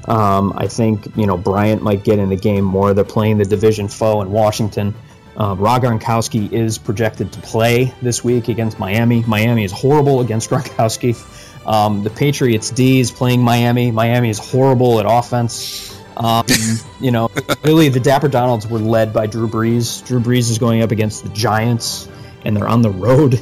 Um, 0.09 0.55
I 0.57 0.67
think 0.67 1.07
you 1.17 1.27
know 1.27 1.37
Bryant 1.37 1.83
might 1.83 2.03
get 2.03 2.19
in 2.19 2.31
the 2.31 2.37
game 2.37 2.65
more. 2.65 2.95
They're 2.95 3.05
playing 3.05 3.39
the 3.39 3.45
division 3.45 3.89
foe 3.89 4.23
in 4.23 4.31
Washington. 4.31 4.95
Uh, 5.37 5.55
Rob 5.57 5.83
Gronkowski 5.83 6.51
is 6.51 6.79
projected 6.79 7.31
to 7.33 7.41
play 7.41 7.95
this 8.03 8.25
week 8.25 8.49
against 8.49 8.79
Miami. 8.79 9.23
Miami 9.25 9.65
is 9.65 9.71
horrible 9.71 10.21
against 10.21 10.51
Gronkowski. 10.51 11.15
Um, 11.69 12.03
the 12.03 12.09
Patriots 12.11 12.71
D 12.71 12.99
is 12.99 13.11
playing 13.11 13.43
Miami. 13.43 13.91
Miami 13.91 14.31
is 14.31 14.39
horrible 14.39 15.01
at 15.01 15.07
offense. 15.07 15.95
Um, 16.17 16.47
you 17.01 17.11
know, 17.11 17.31
really, 17.63 17.91
the 17.91 18.01
Dapper 18.01 18.29
Donalds 18.29 18.67
were 18.67 18.79
led 18.79 19.13
by 19.13 19.27
Drew 19.27 19.47
Brees. 19.47 20.05
Drew 20.07 20.19
Brees 20.19 20.51
is 20.51 20.59
going 20.59 20.83
up 20.83 20.91
against 20.91 21.25
the 21.25 21.29
Giants, 21.29 22.09
and 22.45 22.57
they're 22.57 22.67
on 22.67 22.81
the 22.81 22.91
road. 22.91 23.39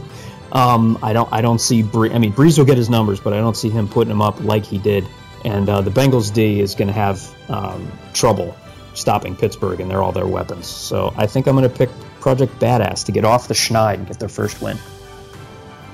Um, 0.51 0.99
I 1.03 1.12
don't, 1.12 1.33
I 1.33 1.41
don't 1.41 1.61
see. 1.61 1.85
Bree, 1.85 2.11
I 2.11 2.19
mean, 2.19 2.33
Brees 2.33 2.59
will 2.59 2.65
get 2.65 2.77
his 2.77 2.91
numbers, 2.91 3.21
but 3.21 3.33
I 3.33 3.37
don't 3.37 3.57
see 3.57 3.71
him 3.71 3.89
putting 3.89 4.09
them 4.09 4.23
up 4.23 4.43
like 4.43 4.65
he 4.65 4.79
did. 4.79 5.07
And 5.45 5.69
uh, 5.69 5.81
the 5.81 5.91
Bengals 5.91 6.35
D 6.35 6.61
is 6.61 6.75
going 6.75 6.89
to 6.89 6.95
have 6.95 7.33
um, 7.49 7.93
trouble 8.12 8.57
stopping 8.95 9.37
Pittsburgh, 9.37 9.79
and 9.79 9.89
they're 9.89 10.03
all 10.03 10.12
their 10.12 10.27
weapons. 10.27 10.67
So 10.67 11.15
I 11.17 11.27
think 11.29 11.47
I'm 11.47 11.57
going 11.57 11.71
to 11.71 11.77
pick 11.77 11.91
Project 12.19 12.59
Badass 12.59 13.05
to 13.07 13.12
get 13.12 13.25
off 13.25 13.47
the 13.47 13.55
schneid 13.55 13.95
and 13.95 14.07
get 14.09 14.19
their 14.19 14.29
first 14.29 14.61
win. 14.61 14.79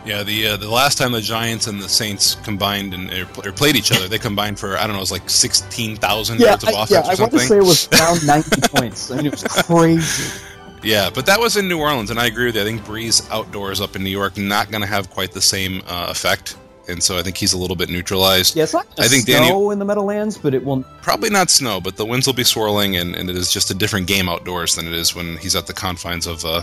Yeah, 0.04 0.24
the 0.24 0.48
uh, 0.48 0.56
the 0.56 0.68
last 0.68 0.98
time 0.98 1.12
the 1.12 1.20
Giants 1.20 1.68
and 1.68 1.80
the 1.80 1.88
Saints 1.88 2.34
combined 2.42 2.92
and 2.92 3.08
or, 3.12 3.48
or 3.48 3.52
played 3.52 3.76
each 3.76 3.92
other, 3.92 4.08
they 4.08 4.18
combined 4.18 4.58
for 4.58 4.76
I 4.76 4.80
don't 4.82 4.92
know, 4.92 4.96
it 4.96 5.00
was 5.00 5.12
like 5.12 5.30
sixteen 5.30 5.96
thousand 5.96 6.40
yards 6.40 6.64
of 6.64 6.70
I, 6.70 6.72
offense 6.82 6.90
yeah, 6.90 6.98
or 6.98 7.04
I 7.04 7.06
want 7.06 7.18
something. 7.18 7.38
to 7.38 7.46
say 7.46 7.56
it 7.58 7.62
was 7.62 7.88
around 7.92 8.26
90 8.26 8.60
points. 8.76 9.10
I 9.10 9.16
mean, 9.16 9.26
it 9.26 9.32
was 9.32 9.44
crazy. 9.44 10.40
Yeah, 10.84 11.10
but 11.14 11.26
that 11.26 11.38
was 11.38 11.56
in 11.56 11.68
New 11.68 11.78
Orleans, 11.78 12.10
and 12.10 12.18
I 12.18 12.26
agree 12.26 12.46
with 12.46 12.56
you. 12.56 12.62
I 12.62 12.64
think 12.64 12.82
Brees 12.82 13.30
outdoors 13.30 13.80
up 13.80 13.94
in 13.94 14.02
New 14.02 14.10
York 14.10 14.36
not 14.36 14.68
going 14.68 14.80
to 14.80 14.86
have 14.88 15.10
quite 15.10 15.30
the 15.30 15.40
same 15.40 15.80
uh, 15.86 16.08
effect, 16.10 16.56
and 16.88 17.00
so 17.00 17.16
I 17.16 17.22
think 17.22 17.36
he's 17.36 17.52
a 17.52 17.56
little 17.56 17.76
bit 17.76 17.88
neutralized. 17.88 18.56
Yeah, 18.56 18.64
it's 18.64 18.72
not 18.72 18.88
I 18.98 19.06
think 19.06 19.26
snow 19.26 19.38
Danny- 19.38 19.72
in 19.74 19.78
the 19.78 19.84
Meadowlands, 19.84 20.38
but 20.38 20.54
it 20.54 20.64
will. 20.64 20.82
Probably 21.00 21.30
not 21.30 21.50
snow, 21.50 21.80
but 21.80 21.96
the 21.96 22.04
winds 22.04 22.26
will 22.26 22.34
be 22.34 22.42
swirling, 22.42 22.96
and, 22.96 23.14
and 23.14 23.30
it 23.30 23.36
is 23.36 23.52
just 23.52 23.70
a 23.70 23.74
different 23.74 24.08
game 24.08 24.28
outdoors 24.28 24.74
than 24.74 24.88
it 24.88 24.92
is 24.92 25.14
when 25.14 25.36
he's 25.36 25.54
at 25.54 25.68
the 25.68 25.72
confines 25.72 26.26
of 26.26 26.44
uh, 26.44 26.62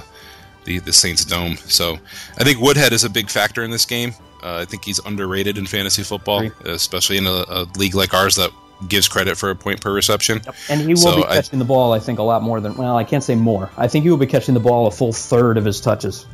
the 0.66 0.80
the 0.80 0.94
Saints 0.94 1.26
Dome. 1.26 1.56
So 1.58 1.98
I 2.38 2.44
think 2.44 2.60
Woodhead 2.60 2.94
is 2.94 3.04
a 3.04 3.10
big 3.10 3.30
factor 3.30 3.64
in 3.64 3.72
this 3.72 3.86
game. 3.86 4.14
Uh, 4.44 4.58
I 4.62 4.66
think 4.66 4.86
he's 4.86 5.00
underrated 5.06 5.58
in 5.58 5.66
fantasy 5.66 6.04
football, 6.04 6.50
especially 6.66 7.18
in 7.18 7.28
a, 7.28 7.44
a 7.50 7.68
league 7.78 7.94
like 7.96 8.14
ours 8.14 8.36
that 8.36 8.52
gives 8.88 9.08
credit 9.10 9.38
for 9.38 9.50
a 9.50 9.56
point 9.56 9.82
per 9.82 9.92
reception. 9.94 10.40
And 10.70 10.80
he 10.80 10.88
will 10.88 10.96
So 10.98 11.16
be 11.18 11.26
I- 11.26 11.36
catching 11.36 11.60
the 11.60 11.66
ball, 11.66 11.92
I 11.92 12.00
think, 12.00 12.20
a 12.20 12.24
lot 12.24 12.42
more 12.42 12.62
than. 12.62 12.76
Well, 12.76 12.96
I 12.96 13.04
can't 13.04 13.24
say 13.24 13.36
more. 13.36 13.70
I 13.78 13.88
think 13.90 14.04
he 14.04 14.10
will 14.10 14.18
be 14.18 14.26
catching 14.28 14.54
the 14.54 14.60
ball 14.62 14.88
a 14.88 14.92
full 14.92 15.12
third 15.12 15.58
of 15.58 15.66
his 15.66 15.82
touches. 15.82 16.26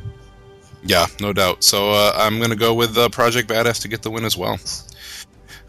Yeah, 0.84 1.06
no 1.20 1.32
doubt. 1.32 1.64
So 1.64 1.90
uh, 1.90 2.12
I'm 2.14 2.38
going 2.38 2.50
to 2.50 2.56
go 2.56 2.72
with 2.74 2.96
uh, 2.96 3.08
Project 3.08 3.48
Badass 3.48 3.82
to 3.82 3.88
get 3.88 4.02
the 4.02 4.10
win 4.12 4.24
as 4.24 4.36
well. 4.36 4.52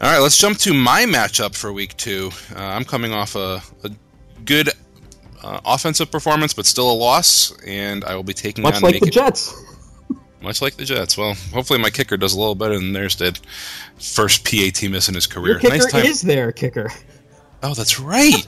All 0.00 0.12
right, 0.12 0.18
let's 0.20 0.36
jump 0.38 0.58
to 0.58 0.72
my 0.72 1.06
matchup 1.06 1.56
for 1.56 1.72
week 1.72 1.96
two. 1.96 2.30
Uh, 2.54 2.60
I'm 2.62 2.84
coming 2.84 3.12
off 3.12 3.34
a, 3.34 3.60
a 3.82 3.90
good 4.44 4.70
uh, 5.42 5.60
offensive 5.64 6.10
performance, 6.10 6.52
but 6.52 6.66
still 6.66 6.90
a 6.90 6.92
loss, 6.92 7.56
and 7.62 8.04
I 8.04 8.14
will 8.14 8.22
be 8.22 8.34
taking 8.34 8.62
Much 8.62 8.76
on 8.76 8.82
like 8.82 9.00
the 9.00 9.10
Jets. 9.10 9.54
much 10.42 10.62
like 10.62 10.76
the 10.76 10.84
Jets. 10.84 11.16
Well, 11.16 11.34
hopefully 11.52 11.78
my 11.78 11.90
kicker 11.90 12.16
does 12.16 12.34
a 12.34 12.38
little 12.38 12.54
better 12.54 12.78
than 12.78 12.92
theirs 12.92 13.16
did. 13.16 13.38
First 13.98 14.44
PAT 14.44 14.88
miss 14.90 15.08
in 15.08 15.14
his 15.14 15.26
career. 15.26 15.52
Your 15.52 15.60
kicker 15.60 15.74
nice 15.74 15.92
time. 15.92 16.04
is 16.04 16.22
their 16.22 16.52
kicker. 16.52 16.90
Oh, 17.62 17.74
that's 17.74 17.98
right. 17.98 18.46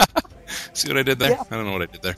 See 0.72 0.88
what 0.88 0.98
I 0.98 1.02
did 1.02 1.18
there? 1.18 1.30
Yeah. 1.30 1.42
I 1.50 1.56
don't 1.56 1.64
know 1.64 1.72
what 1.72 1.82
I 1.82 1.86
did 1.86 2.02
there. 2.02 2.16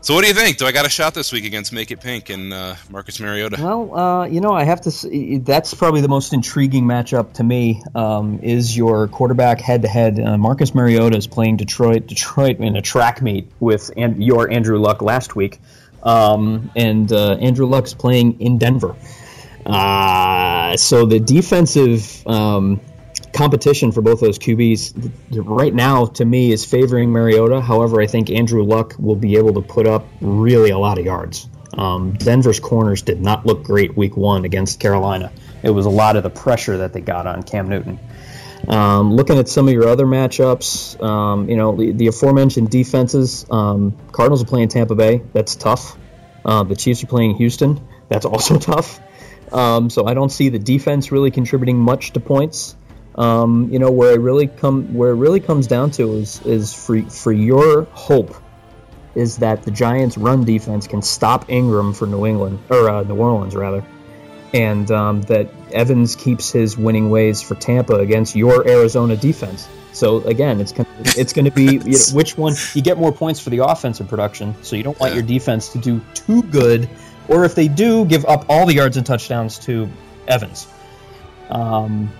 So, 0.00 0.14
what 0.14 0.22
do 0.22 0.28
you 0.28 0.34
think? 0.34 0.58
Do 0.58 0.66
I 0.66 0.72
got 0.72 0.86
a 0.86 0.88
shot 0.88 1.12
this 1.12 1.32
week 1.32 1.44
against 1.44 1.72
Make 1.72 1.90
It 1.90 2.00
Pink 2.00 2.30
and 2.30 2.52
uh, 2.52 2.76
Marcus 2.88 3.18
Mariota? 3.18 3.56
Well, 3.60 3.98
uh, 3.98 4.26
you 4.26 4.40
know, 4.40 4.52
I 4.52 4.62
have 4.62 4.80
to. 4.82 4.92
Say, 4.92 5.38
that's 5.38 5.74
probably 5.74 6.00
the 6.00 6.08
most 6.08 6.32
intriguing 6.32 6.84
matchup 6.84 7.32
to 7.34 7.44
me. 7.44 7.82
Um, 7.96 8.38
is 8.40 8.76
your 8.76 9.08
quarterback 9.08 9.60
head 9.60 9.82
to 9.82 9.88
head? 9.88 10.18
Marcus 10.38 10.72
Mariota 10.72 11.16
is 11.16 11.26
playing 11.26 11.56
Detroit. 11.56 12.06
Detroit 12.06 12.60
in 12.60 12.76
a 12.76 12.82
track 12.82 13.20
meet 13.20 13.50
with 13.58 13.90
and 13.96 14.22
your 14.22 14.48
Andrew 14.50 14.78
Luck 14.78 15.02
last 15.02 15.34
week, 15.34 15.58
um, 16.04 16.70
and 16.76 17.12
uh, 17.12 17.32
Andrew 17.32 17.66
Luck's 17.66 17.92
playing 17.92 18.40
in 18.40 18.58
Denver. 18.58 18.94
Uh, 19.66 20.76
so 20.76 21.06
the 21.06 21.18
defensive 21.18 22.26
um, 22.26 22.80
competition 23.32 23.92
for 23.92 24.02
both 24.02 24.20
those 24.20 24.38
QBs 24.38 25.12
right 25.44 25.74
now, 25.74 26.06
to 26.06 26.24
me, 26.24 26.52
is 26.52 26.64
favoring 26.64 27.10
Mariota. 27.10 27.60
However, 27.60 28.00
I 28.00 28.06
think 28.06 28.30
Andrew 28.30 28.62
Luck 28.62 28.94
will 28.98 29.16
be 29.16 29.36
able 29.36 29.54
to 29.54 29.60
put 29.60 29.86
up 29.86 30.06
really 30.20 30.70
a 30.70 30.78
lot 30.78 30.98
of 30.98 31.04
yards. 31.04 31.48
Um, 31.74 32.12
Denver's 32.14 32.60
corners 32.60 33.02
did 33.02 33.20
not 33.20 33.46
look 33.46 33.62
great 33.62 33.96
week 33.96 34.16
one 34.16 34.44
against 34.44 34.80
Carolina. 34.80 35.30
It 35.62 35.70
was 35.70 35.86
a 35.86 35.90
lot 35.90 36.16
of 36.16 36.22
the 36.22 36.30
pressure 36.30 36.78
that 36.78 36.92
they 36.92 37.00
got 37.00 37.26
on 37.26 37.42
Cam 37.42 37.68
Newton. 37.68 37.98
Um, 38.66 39.14
looking 39.14 39.38
at 39.38 39.48
some 39.48 39.68
of 39.68 39.74
your 39.74 39.88
other 39.88 40.06
matchups, 40.06 41.00
um, 41.02 41.48
you 41.48 41.56
know, 41.56 41.76
the, 41.76 41.92
the 41.92 42.06
aforementioned 42.08 42.70
defenses, 42.70 43.46
um, 43.50 43.96
Cardinals 44.10 44.42
are 44.42 44.46
playing 44.46 44.68
Tampa 44.68 44.94
Bay. 44.94 45.22
That's 45.32 45.54
tough. 45.54 45.96
Uh, 46.44 46.64
the 46.64 46.74
Chiefs 46.74 47.04
are 47.04 47.06
playing 47.06 47.36
Houston. 47.36 47.80
That's 48.08 48.24
also 48.24 48.58
tough. 48.58 49.00
Um, 49.52 49.90
so 49.90 50.06
I 50.06 50.14
don't 50.14 50.30
see 50.30 50.48
the 50.48 50.58
defense 50.58 51.12
really 51.12 51.30
contributing 51.30 51.78
much 51.78 52.12
to 52.12 52.20
points. 52.20 52.76
Um, 53.18 53.68
you 53.72 53.80
know, 53.80 53.90
where 53.90 54.14
it 54.14 54.20
really 54.20 54.46
come 54.46 54.94
where 54.94 55.10
it 55.10 55.16
really 55.16 55.40
comes 55.40 55.66
down 55.66 55.90
to 55.92 56.14
is 56.14 56.40
is 56.46 56.72
for 56.72 57.02
for 57.02 57.32
your 57.32 57.82
hope 57.92 58.32
is 59.16 59.38
that 59.38 59.64
the 59.64 59.72
Giants' 59.72 60.16
run 60.16 60.44
defense 60.44 60.86
can 60.86 61.02
stop 61.02 61.50
Ingram 61.50 61.92
for 61.92 62.06
New 62.06 62.24
England 62.26 62.60
or 62.70 62.88
uh, 62.88 63.02
New 63.02 63.16
Orleans 63.16 63.56
rather, 63.56 63.84
and 64.54 64.88
um, 64.92 65.22
that 65.22 65.50
Evans 65.72 66.14
keeps 66.14 66.52
his 66.52 66.78
winning 66.78 67.10
ways 67.10 67.42
for 67.42 67.56
Tampa 67.56 67.94
against 67.94 68.36
your 68.36 68.66
Arizona 68.68 69.16
defense. 69.16 69.68
So 69.92 70.18
again, 70.20 70.60
it's 70.60 70.70
gonna, 70.70 70.88
it's 71.16 71.32
going 71.32 71.46
to 71.46 71.50
be 71.50 71.78
you 71.78 71.78
know, 71.78 71.98
which 72.12 72.38
one 72.38 72.54
you 72.74 72.82
get 72.82 72.98
more 72.98 73.10
points 73.10 73.40
for 73.40 73.50
the 73.50 73.64
offensive 73.64 74.06
production. 74.06 74.54
So 74.62 74.76
you 74.76 74.84
don't 74.84 74.98
want 75.00 75.14
your 75.14 75.24
defense 75.24 75.70
to 75.70 75.78
do 75.78 76.00
too 76.14 76.44
good, 76.44 76.88
or 77.26 77.44
if 77.44 77.56
they 77.56 77.66
do, 77.66 78.04
give 78.04 78.24
up 78.26 78.46
all 78.48 78.64
the 78.64 78.74
yards 78.74 78.96
and 78.96 79.04
touchdowns 79.04 79.58
to 79.60 79.88
Evans. 80.28 80.68
Um, 81.50 82.12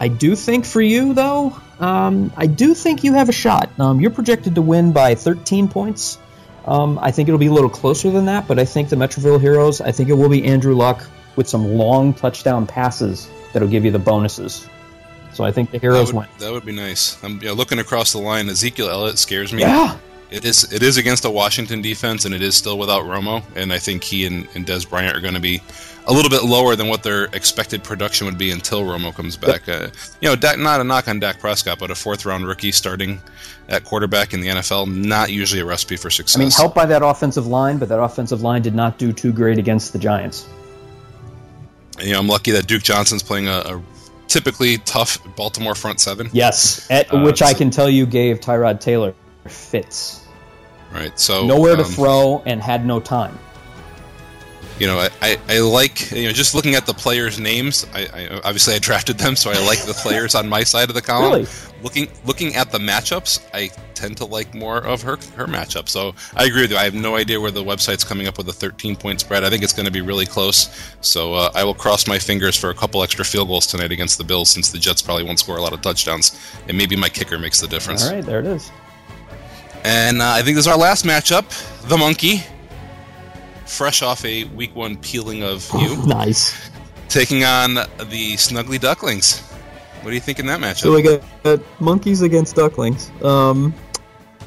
I 0.00 0.08
do 0.08 0.34
think 0.34 0.64
for 0.64 0.80
you 0.80 1.12
though, 1.14 1.54
um, 1.78 2.32
I 2.36 2.46
do 2.46 2.74
think 2.74 3.04
you 3.04 3.12
have 3.12 3.28
a 3.28 3.32
shot. 3.32 3.70
Um, 3.78 4.00
you're 4.00 4.10
projected 4.10 4.54
to 4.54 4.62
win 4.62 4.92
by 4.92 5.14
13 5.14 5.68
points. 5.68 6.18
Um, 6.66 6.98
I 7.00 7.10
think 7.10 7.28
it'll 7.28 7.38
be 7.38 7.46
a 7.46 7.52
little 7.52 7.70
closer 7.70 8.10
than 8.10 8.24
that, 8.26 8.48
but 8.48 8.58
I 8.58 8.64
think 8.64 8.88
the 8.88 8.96
Metroville 8.96 9.40
Heroes. 9.40 9.80
I 9.80 9.92
think 9.92 10.08
it 10.08 10.14
will 10.14 10.28
be 10.28 10.44
Andrew 10.44 10.74
Luck 10.74 11.04
with 11.36 11.48
some 11.48 11.64
long 11.74 12.12
touchdown 12.14 12.66
passes 12.66 13.28
that'll 13.52 13.68
give 13.68 13.84
you 13.84 13.90
the 13.90 13.98
bonuses. 13.98 14.66
So 15.32 15.44
I 15.44 15.52
think 15.52 15.70
the 15.70 15.78
That 15.78 15.82
Heroes 15.82 16.12
would, 16.12 16.20
win. 16.20 16.28
that 16.38 16.52
would 16.52 16.64
be 16.66 16.72
nice. 16.72 17.22
I'm 17.22 17.38
yeah, 17.42 17.52
looking 17.52 17.78
across 17.78 18.12
the 18.12 18.18
line. 18.18 18.48
Ezekiel 18.48 18.88
Elliott 18.88 19.18
scares 19.18 19.52
me. 19.52 19.60
Yeah, 19.60 19.96
It 20.30 20.44
is 20.44 20.72
it 20.72 20.82
is 20.82 20.96
against 20.96 21.24
a 21.24 21.30
Washington 21.30 21.82
defense, 21.82 22.24
and 22.24 22.34
it 22.34 22.42
is 22.42 22.54
still 22.54 22.78
without 22.78 23.02
Romo. 23.02 23.42
And 23.56 23.72
I 23.72 23.78
think 23.78 24.04
he 24.04 24.26
and, 24.26 24.46
and 24.54 24.64
Dez 24.64 24.88
Bryant 24.88 25.16
are 25.16 25.20
going 25.20 25.34
to 25.34 25.40
be 25.40 25.60
a 26.06 26.12
little 26.12 26.30
bit 26.30 26.44
lower 26.44 26.76
than 26.76 26.88
what 26.88 27.02
their 27.02 27.24
expected 27.26 27.82
production 27.84 28.26
would 28.26 28.38
be 28.38 28.50
until 28.50 28.82
Romo 28.82 29.14
comes 29.14 29.36
back. 29.36 29.68
Uh, 29.68 29.88
you 30.20 30.28
know, 30.28 30.36
Dak, 30.36 30.58
not 30.58 30.80
a 30.80 30.84
knock 30.84 31.08
on 31.08 31.20
Dak 31.20 31.40
Prescott, 31.40 31.78
but 31.78 31.90
a 31.90 31.94
fourth 31.94 32.24
round 32.24 32.46
rookie 32.46 32.72
starting 32.72 33.20
at 33.68 33.84
quarterback 33.84 34.32
in 34.32 34.40
the 34.40 34.48
NFL, 34.48 34.92
not 34.92 35.30
usually 35.30 35.60
a 35.60 35.64
recipe 35.64 35.96
for 35.96 36.10
success. 36.10 36.36
I 36.36 36.40
mean, 36.40 36.50
helped 36.50 36.74
by 36.74 36.86
that 36.86 37.02
offensive 37.02 37.46
line, 37.46 37.78
but 37.78 37.88
that 37.88 38.00
offensive 38.00 38.42
line 38.42 38.62
did 38.62 38.74
not 38.74 38.98
do 38.98 39.12
too 39.12 39.32
great 39.32 39.58
against 39.58 39.92
the 39.92 39.98
Giants. 39.98 40.48
You 42.00 42.12
know, 42.12 42.20
I'm 42.20 42.28
lucky 42.28 42.50
that 42.52 42.66
Duke 42.66 42.82
Johnson's 42.82 43.22
playing 43.22 43.48
a, 43.48 43.58
a 43.58 43.82
typically 44.28 44.78
tough 44.78 45.18
Baltimore 45.36 45.74
front 45.74 46.00
seven. 46.00 46.30
Yes, 46.32 46.88
at, 46.90 47.12
Uh, 47.12 47.20
which 47.20 47.42
I 47.42 47.52
can 47.52 47.70
tell 47.70 47.90
you 47.90 48.06
gave 48.06 48.40
Tyrod 48.40 48.80
Taylor 48.80 49.14
fits. 49.46 50.26
Right. 50.92 51.18
So 51.18 51.46
Nowhere 51.46 51.76
to 51.76 51.84
um, 51.84 51.90
throw 51.90 52.42
and 52.46 52.60
had 52.60 52.84
no 52.84 53.00
time. 53.00 53.38
you 54.80 54.86
know, 54.86 54.98
I, 54.98 55.10
I, 55.20 55.38
I 55.48 55.58
like 55.60 56.10
you 56.10 56.24
know 56.24 56.32
just 56.32 56.54
looking 56.54 56.74
at 56.74 56.86
the 56.86 56.94
players' 56.94 57.38
names. 57.38 57.86
I, 57.94 58.06
I 58.12 58.40
obviously 58.44 58.74
I 58.74 58.78
drafted 58.78 59.18
them, 59.18 59.36
so 59.36 59.50
I 59.50 59.64
like 59.66 59.80
the 59.84 59.92
players 59.92 60.34
on 60.34 60.48
my 60.48 60.64
side 60.64 60.88
of 60.88 60.94
the 60.94 61.02
column. 61.02 61.32
Really? 61.32 61.46
Looking 61.82 62.08
looking 62.24 62.56
at 62.56 62.72
the 62.72 62.78
matchups, 62.78 63.44
I 63.54 63.70
tend 63.94 64.16
to 64.16 64.24
like 64.24 64.54
more 64.54 64.78
of 64.78 65.02
her 65.02 65.16
her 65.36 65.46
matchup. 65.46 65.88
So 65.88 66.14
I 66.34 66.46
agree 66.46 66.62
with 66.62 66.72
you. 66.72 66.76
I 66.76 66.84
have 66.84 66.94
no 66.94 67.14
idea 67.16 67.40
where 67.40 67.50
the 67.50 67.62
website's 67.62 68.04
coming 68.04 68.26
up 68.26 68.38
with 68.38 68.48
a 68.48 68.52
13 68.52 68.96
point 68.96 69.20
spread. 69.20 69.44
I 69.44 69.50
think 69.50 69.62
it's 69.62 69.72
going 69.74 69.86
to 69.86 69.92
be 69.92 70.00
really 70.00 70.26
close. 70.26 70.94
So 71.02 71.34
uh, 71.34 71.52
I 71.54 71.62
will 71.62 71.74
cross 71.74 72.06
my 72.08 72.18
fingers 72.18 72.56
for 72.56 72.70
a 72.70 72.74
couple 72.74 73.02
extra 73.02 73.24
field 73.24 73.48
goals 73.48 73.66
tonight 73.66 73.92
against 73.92 74.18
the 74.18 74.24
Bills, 74.24 74.50
since 74.50 74.72
the 74.72 74.78
Jets 74.78 75.02
probably 75.02 75.24
won't 75.24 75.38
score 75.38 75.56
a 75.56 75.62
lot 75.62 75.72
of 75.72 75.82
touchdowns, 75.82 76.40
and 76.68 76.76
maybe 76.76 76.96
my 76.96 77.08
kicker 77.08 77.38
makes 77.38 77.60
the 77.60 77.68
difference. 77.68 78.08
All 78.08 78.14
right, 78.14 78.24
there 78.24 78.40
it 78.40 78.46
is. 78.46 78.72
And 79.84 80.20
uh, 80.20 80.30
I 80.32 80.42
think 80.42 80.56
this 80.56 80.66
is 80.66 80.68
our 80.72 80.78
last 80.78 81.04
matchup. 81.04 81.44
The 81.88 81.96
monkey, 81.96 82.42
fresh 83.66 84.02
off 84.02 84.24
a 84.24 84.44
week 84.44 84.74
one 84.76 84.96
peeling 84.98 85.42
of 85.42 85.68
you, 85.80 85.96
Nice. 86.06 86.70
taking 87.08 87.44
on 87.44 87.74
the 87.74 88.34
Snuggly 88.36 88.78
Ducklings. 88.80 89.40
What 90.02 90.10
do 90.10 90.14
you 90.14 90.20
think 90.20 90.38
in 90.38 90.46
that 90.46 90.60
matchup? 90.60 90.78
So 90.80 90.94
we 90.94 91.02
got 91.02 91.60
monkeys 91.80 92.22
against 92.22 92.56
ducklings. 92.56 93.10
Um, 93.22 93.74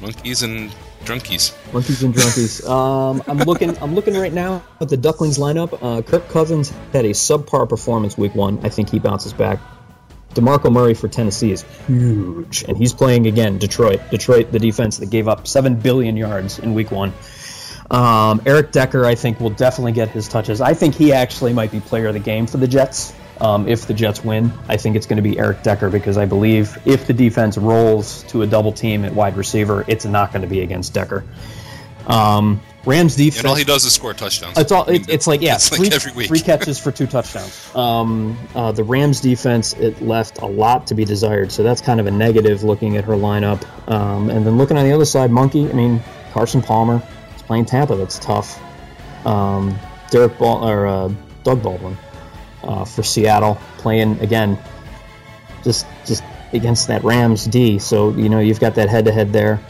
Monkeys 0.00 0.42
and 0.42 0.74
drunkies. 1.04 1.54
monkeys 1.72 2.02
and 2.02 2.12
drunkies. 2.12 2.66
Um, 2.68 3.22
I'm 3.28 3.38
looking. 3.38 3.76
I'm 3.80 3.94
looking 3.94 4.14
right 4.14 4.32
now 4.32 4.62
at 4.80 4.88
the 4.88 4.96
Ducklings 4.96 5.38
lineup. 5.38 5.78
Uh, 5.80 6.02
Kirk 6.02 6.28
Cousins 6.28 6.72
had 6.92 7.04
a 7.04 7.10
subpar 7.10 7.68
performance 7.68 8.18
week 8.18 8.34
one. 8.34 8.58
I 8.64 8.68
think 8.68 8.90
he 8.90 8.98
bounces 8.98 9.32
back. 9.32 9.60
Demarco 10.34 10.72
Murray 10.72 10.94
for 10.94 11.08
Tennessee 11.08 11.52
is 11.52 11.62
huge, 11.86 12.64
and 12.64 12.76
he's 12.76 12.92
playing 12.92 13.26
again 13.26 13.58
Detroit. 13.58 14.00
Detroit, 14.10 14.52
the 14.52 14.58
defense 14.58 14.98
that 14.98 15.10
gave 15.10 15.28
up 15.28 15.46
seven 15.46 15.76
billion 15.76 16.16
yards 16.16 16.58
in 16.58 16.74
week 16.74 16.90
one. 16.90 17.12
Um, 17.90 18.42
Eric 18.46 18.72
Decker, 18.72 19.04
I 19.04 19.14
think, 19.14 19.40
will 19.40 19.50
definitely 19.50 19.92
get 19.92 20.08
his 20.08 20.28
touches. 20.28 20.60
I 20.60 20.74
think 20.74 20.94
he 20.94 21.12
actually 21.12 21.52
might 21.52 21.70
be 21.70 21.80
player 21.80 22.08
of 22.08 22.14
the 22.14 22.20
game 22.20 22.46
for 22.46 22.56
the 22.56 22.68
Jets. 22.68 23.14
Um, 23.40 23.68
if 23.68 23.86
the 23.86 23.94
Jets 23.94 24.24
win, 24.24 24.52
I 24.68 24.76
think 24.76 24.96
it's 24.96 25.06
going 25.06 25.16
to 25.16 25.22
be 25.22 25.38
Eric 25.38 25.62
Decker 25.62 25.90
because 25.90 26.16
I 26.16 26.24
believe 26.24 26.78
if 26.84 27.06
the 27.06 27.12
defense 27.12 27.58
rolls 27.58 28.22
to 28.24 28.42
a 28.42 28.46
double 28.46 28.72
team 28.72 29.04
at 29.04 29.12
wide 29.12 29.36
receiver, 29.36 29.84
it's 29.88 30.04
not 30.04 30.32
going 30.32 30.42
to 30.42 30.48
be 30.48 30.60
against 30.60 30.94
Decker. 30.94 31.24
Um, 32.06 32.60
Rams 32.86 33.16
defense. 33.16 33.38
And 33.38 33.46
all 33.46 33.54
he 33.54 33.64
does 33.64 33.84
is 33.84 33.92
score 33.94 34.12
touchdowns. 34.14 34.58
It's 34.58 34.70
all. 34.72 34.84
It, 34.86 35.08
it's 35.08 35.26
like 35.26 35.40
yeah, 35.40 35.54
It's 35.54 35.70
like 35.72 35.80
three, 35.80 35.90
every 35.92 36.12
week. 36.12 36.28
three 36.28 36.40
catches 36.40 36.78
for 36.78 36.92
two 36.92 37.06
touchdowns. 37.06 37.60
Um, 37.74 38.38
uh, 38.54 38.70
the 38.72 38.84
Rams 38.84 39.20
defense 39.20 39.72
it 39.74 40.00
left 40.00 40.40
a 40.42 40.46
lot 40.46 40.86
to 40.88 40.94
be 40.94 41.04
desired, 41.04 41.50
so 41.50 41.62
that's 41.62 41.80
kind 41.80 41.98
of 41.98 42.06
a 42.06 42.10
negative 42.10 42.62
looking 42.62 42.96
at 42.96 43.04
her 43.04 43.14
lineup. 43.14 43.62
Um, 43.90 44.30
and 44.30 44.46
then 44.46 44.56
looking 44.58 44.76
on 44.78 44.84
the 44.84 44.92
other 44.92 45.04
side, 45.04 45.30
Monkey. 45.30 45.68
I 45.68 45.72
mean, 45.72 46.00
Carson 46.32 46.62
Palmer 46.62 47.02
is 47.34 47.42
playing 47.42 47.64
Tampa. 47.64 47.96
That's 47.96 48.18
tough. 48.18 48.60
Um, 49.26 49.76
Derek 50.10 50.38
Bal- 50.38 50.68
or 50.68 50.86
uh, 50.86 51.12
Doug 51.42 51.62
Baldwin 51.62 51.96
uh, 52.62 52.84
for 52.84 53.02
Seattle 53.02 53.58
playing 53.78 54.18
again, 54.20 54.58
just 55.62 55.86
just 56.06 56.22
against 56.52 56.86
that 56.88 57.02
Rams 57.02 57.44
D. 57.46 57.78
So 57.78 58.10
you 58.10 58.28
know 58.28 58.38
you've 58.40 58.60
got 58.60 58.74
that 58.76 58.88
head 58.88 59.04
to 59.06 59.12
head 59.12 59.32
there. 59.32 59.60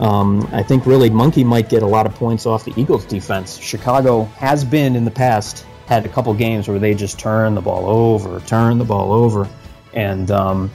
Um, 0.00 0.48
I 0.52 0.62
think 0.62 0.86
really 0.86 1.10
Monkey 1.10 1.44
might 1.44 1.68
get 1.68 1.82
a 1.82 1.86
lot 1.86 2.06
of 2.06 2.14
points 2.14 2.46
off 2.46 2.64
the 2.64 2.72
Eagles 2.76 3.04
defense. 3.04 3.58
Chicago 3.58 4.24
has 4.36 4.64
been 4.64 4.96
in 4.96 5.04
the 5.04 5.10
past 5.10 5.66
had 5.86 6.06
a 6.06 6.08
couple 6.08 6.32
games 6.32 6.68
where 6.68 6.78
they 6.78 6.94
just 6.94 7.18
turn 7.18 7.54
the 7.54 7.60
ball 7.60 7.86
over, 7.86 8.40
turn 8.40 8.78
the 8.78 8.84
ball 8.84 9.12
over, 9.12 9.48
and 9.92 10.30
um, 10.30 10.70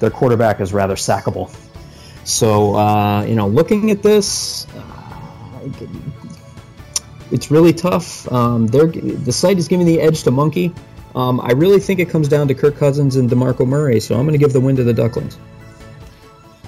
their 0.00 0.10
quarterback 0.10 0.60
is 0.60 0.72
rather 0.72 0.94
sackable. 0.94 1.54
So 2.24 2.74
uh, 2.74 3.24
you 3.24 3.36
know, 3.36 3.46
looking 3.46 3.90
at 3.90 4.02
this, 4.02 4.66
uh, 4.74 5.68
it's 7.30 7.50
really 7.50 7.72
tough. 7.72 8.30
Um, 8.32 8.66
the 8.66 9.32
site 9.32 9.58
is 9.58 9.68
giving 9.68 9.86
the 9.86 10.00
edge 10.00 10.22
to 10.24 10.30
Monkey. 10.30 10.74
Um, 11.14 11.40
I 11.40 11.52
really 11.52 11.80
think 11.80 12.00
it 12.00 12.10
comes 12.10 12.28
down 12.28 12.48
to 12.48 12.54
Kirk 12.54 12.76
Cousins 12.76 13.16
and 13.16 13.30
Demarco 13.30 13.66
Murray, 13.66 14.00
so 14.00 14.16
I'm 14.16 14.26
going 14.26 14.38
to 14.38 14.44
give 14.44 14.52
the 14.52 14.60
win 14.60 14.76
to 14.76 14.84
the 14.84 14.92
Ducklings. 14.92 15.38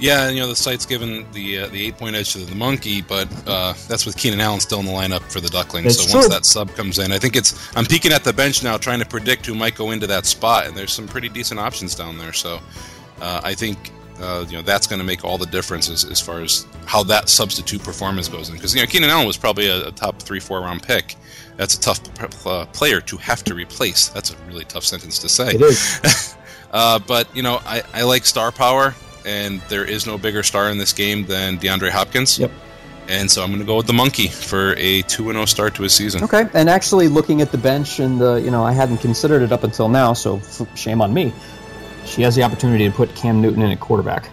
Yeah, 0.00 0.28
you 0.28 0.40
know 0.40 0.46
the 0.48 0.56
site's 0.56 0.86
given 0.86 1.26
the 1.32 1.60
uh, 1.60 1.66
the 1.68 1.86
eight 1.86 1.96
point 1.98 2.14
edge 2.14 2.32
to 2.32 2.38
the 2.38 2.54
monkey, 2.54 3.02
but 3.02 3.28
uh, 3.48 3.74
that's 3.88 4.06
with 4.06 4.16
Keenan 4.16 4.40
Allen 4.40 4.60
still 4.60 4.80
in 4.80 4.86
the 4.86 4.92
lineup 4.92 5.22
for 5.22 5.40
the 5.40 5.48
Ducklings. 5.48 5.96
That's 5.96 6.10
so 6.10 6.18
once 6.18 6.28
that 6.28 6.44
sub 6.44 6.70
comes 6.74 6.98
in, 6.98 7.12
I 7.12 7.18
think 7.18 7.36
it's 7.36 7.76
I'm 7.76 7.84
peeking 7.84 8.12
at 8.12 8.24
the 8.24 8.32
bench 8.32 8.62
now, 8.62 8.76
trying 8.76 9.00
to 9.00 9.06
predict 9.06 9.46
who 9.46 9.54
might 9.54 9.74
go 9.74 9.90
into 9.90 10.06
that 10.06 10.26
spot, 10.26 10.66
and 10.66 10.76
there's 10.76 10.92
some 10.92 11.08
pretty 11.08 11.28
decent 11.28 11.58
options 11.60 11.94
down 11.94 12.18
there. 12.18 12.32
So 12.32 12.60
uh, 13.20 13.40
I 13.42 13.54
think 13.54 13.90
uh, 14.20 14.44
you 14.48 14.56
know 14.56 14.62
that's 14.62 14.86
going 14.86 15.00
to 15.00 15.04
make 15.04 15.24
all 15.24 15.38
the 15.38 15.46
difference 15.46 15.88
as, 15.88 16.04
as 16.04 16.20
far 16.20 16.40
as 16.40 16.66
how 16.86 17.02
that 17.04 17.28
substitute 17.28 17.82
performance 17.82 18.28
goes 18.28 18.48
in. 18.48 18.54
Because 18.54 18.74
you 18.74 18.80
know 18.80 18.86
Keenan 18.86 19.10
Allen 19.10 19.26
was 19.26 19.36
probably 19.36 19.66
a, 19.68 19.88
a 19.88 19.92
top 19.92 20.22
three 20.22 20.40
four 20.40 20.60
round 20.60 20.82
pick. 20.82 21.16
That's 21.56 21.74
a 21.74 21.80
tough 21.80 22.02
p- 22.14 22.26
uh, 22.48 22.66
player 22.66 23.00
to 23.00 23.16
have 23.16 23.42
to 23.44 23.54
replace. 23.54 24.08
That's 24.08 24.30
a 24.30 24.36
really 24.46 24.64
tough 24.64 24.84
sentence 24.84 25.18
to 25.18 25.28
say. 25.28 25.54
It 25.54 25.60
is. 25.60 26.34
Uh, 26.70 26.98
but 26.98 27.34
you 27.34 27.42
know, 27.42 27.60
I, 27.64 27.82
I 27.94 28.02
like 28.02 28.26
star 28.26 28.52
power, 28.52 28.94
and 29.28 29.60
there 29.68 29.84
is 29.84 30.06
no 30.06 30.16
bigger 30.16 30.42
star 30.42 30.70
in 30.70 30.78
this 30.78 30.92
game 30.92 31.26
than 31.26 31.58
DeAndre 31.58 31.90
Hopkins. 31.90 32.38
Yep. 32.38 32.50
And 33.08 33.30
so 33.30 33.42
I'm 33.42 33.48
going 33.48 33.60
to 33.60 33.66
go 33.66 33.76
with 33.76 33.86
the 33.86 33.92
monkey 33.92 34.28
for 34.28 34.74
a 34.76 35.02
two 35.02 35.30
and 35.30 35.36
zero 35.36 35.44
start 35.46 35.74
to 35.76 35.82
his 35.82 35.94
season. 35.94 36.22
Okay, 36.24 36.46
and 36.54 36.68
actually 36.68 37.08
looking 37.08 37.40
at 37.40 37.52
the 37.52 37.58
bench, 37.58 38.00
and 38.00 38.20
uh, 38.20 38.34
you 38.34 38.50
know, 38.50 38.64
I 38.64 38.72
hadn't 38.72 38.98
considered 38.98 39.42
it 39.42 39.52
up 39.52 39.64
until 39.64 39.88
now, 39.88 40.12
so 40.12 40.40
shame 40.74 41.00
on 41.00 41.14
me. 41.14 41.32
She 42.04 42.22
has 42.22 42.34
the 42.34 42.42
opportunity 42.42 42.88
to 42.88 42.94
put 42.94 43.14
Cam 43.14 43.40
Newton 43.40 43.62
in 43.62 43.70
at 43.70 43.80
quarterback. 43.80 44.30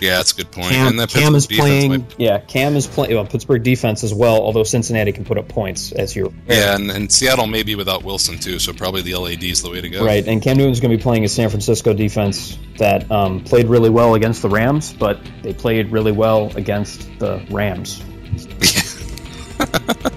Yeah, 0.00 0.16
that's 0.16 0.32
a 0.32 0.36
good 0.36 0.50
point. 0.50 0.70
Cam, 0.70 0.88
and 0.88 0.98
that 1.00 1.10
Cam 1.10 1.34
is 1.34 1.46
playing. 1.46 1.90
might- 1.90 2.14
Yeah, 2.18 2.38
Cam 2.38 2.74
is 2.76 2.86
playing. 2.86 3.14
Well, 3.14 3.24
Pittsburgh 3.26 3.62
defense 3.62 4.02
as 4.02 4.12
well. 4.14 4.40
Although 4.40 4.64
Cincinnati 4.64 5.12
can 5.12 5.24
put 5.24 5.38
up 5.38 5.48
points, 5.48 5.92
as 5.92 6.16
you're 6.16 6.32
yeah, 6.48 6.74
and, 6.74 6.90
and 6.90 7.10
Seattle 7.12 7.46
may 7.46 7.62
be 7.62 7.74
without 7.74 8.02
Wilson 8.02 8.38
too, 8.38 8.58
so 8.58 8.72
probably 8.72 9.02
the 9.02 9.14
LAD 9.16 9.42
is 9.44 9.62
the 9.62 9.70
way 9.70 9.80
to 9.80 9.88
go. 9.88 10.04
right. 10.04 10.26
And 10.26 10.40
Cam 10.42 10.56
Newton's 10.56 10.80
going 10.80 10.90
to 10.90 10.96
be 10.96 11.02
playing 11.02 11.24
a 11.24 11.28
San 11.28 11.48
Francisco 11.50 11.92
defense 11.92 12.58
that 12.78 13.10
um, 13.10 13.44
played 13.44 13.66
really 13.68 13.90
well 13.90 14.14
against 14.14 14.42
the 14.42 14.48
Rams, 14.48 14.92
but 14.92 15.20
they 15.42 15.52
played 15.52 15.90
really 15.92 16.12
well 16.12 16.50
against 16.56 17.08
the 17.18 17.44
Rams. 17.50 18.02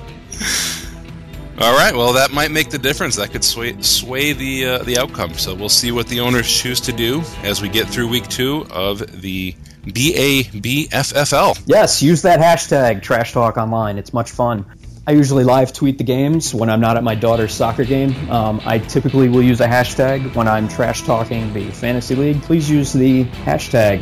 All 1.59 1.77
right. 1.77 1.95
Well, 1.95 2.13
that 2.13 2.31
might 2.31 2.51
make 2.51 2.69
the 2.69 2.79
difference. 2.79 3.17
That 3.17 3.31
could 3.31 3.43
sway 3.43 3.79
sway 3.81 4.33
the 4.33 4.65
uh, 4.65 4.77
the 4.79 4.97
outcome. 4.97 5.33
So 5.35 5.53
we'll 5.53 5.69
see 5.69 5.91
what 5.91 6.07
the 6.07 6.21
owners 6.21 6.51
choose 6.51 6.81
to 6.81 6.91
do 6.91 7.21
as 7.43 7.61
we 7.61 7.69
get 7.69 7.87
through 7.87 8.07
week 8.07 8.27
two 8.27 8.65
of 8.71 9.21
the 9.21 9.55
BABFFL. 9.85 11.63
Yes, 11.67 12.01
use 12.01 12.21
that 12.23 12.39
hashtag 12.39 13.03
Trash 13.03 13.33
Talk 13.33 13.57
Online. 13.57 13.97
It's 13.97 14.13
much 14.13 14.31
fun. 14.31 14.65
I 15.05 15.11
usually 15.11 15.43
live 15.43 15.73
tweet 15.73 15.97
the 15.97 16.05
games 16.05 16.53
when 16.53 16.69
I'm 16.69 16.79
not 16.79 16.95
at 16.95 17.03
my 17.03 17.13
daughter's 17.13 17.53
soccer 17.53 17.83
game. 17.83 18.15
Um, 18.31 18.61
I 18.65 18.79
typically 18.79 19.27
will 19.27 19.43
use 19.43 19.59
a 19.59 19.67
hashtag 19.67 20.33
when 20.35 20.47
I'm 20.47 20.69
trash 20.69 21.01
talking 21.01 21.51
the 21.53 21.69
fantasy 21.71 22.15
league. 22.15 22.41
Please 22.41 22.69
use 22.69 22.93
the 22.93 23.25
hashtag 23.25 24.01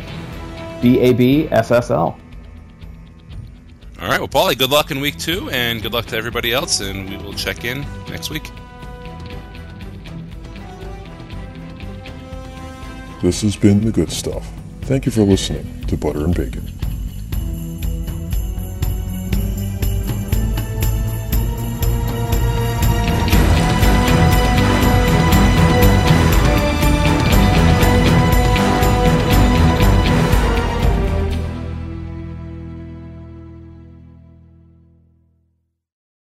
BABFFL. 0.80 2.21
All 4.02 4.08
right. 4.08 4.18
Well, 4.18 4.26
Paulie, 4.26 4.58
good 4.58 4.70
luck 4.70 4.90
in 4.90 4.98
week 4.98 5.16
two, 5.16 5.48
and 5.50 5.80
good 5.80 5.92
luck 5.92 6.06
to 6.06 6.16
everybody 6.16 6.52
else, 6.52 6.80
and 6.80 7.08
we 7.08 7.16
will 7.18 7.34
check 7.34 7.64
in 7.64 7.86
next 8.08 8.30
week. 8.30 8.50
This 13.22 13.42
has 13.42 13.54
been 13.54 13.84
The 13.84 13.92
Good 13.92 14.10
Stuff. 14.10 14.50
Thank 14.80 15.06
you 15.06 15.12
for 15.12 15.22
listening 15.22 15.84
to 15.86 15.96
Butter 15.96 16.24
and 16.24 16.34
Bacon. 16.34 16.81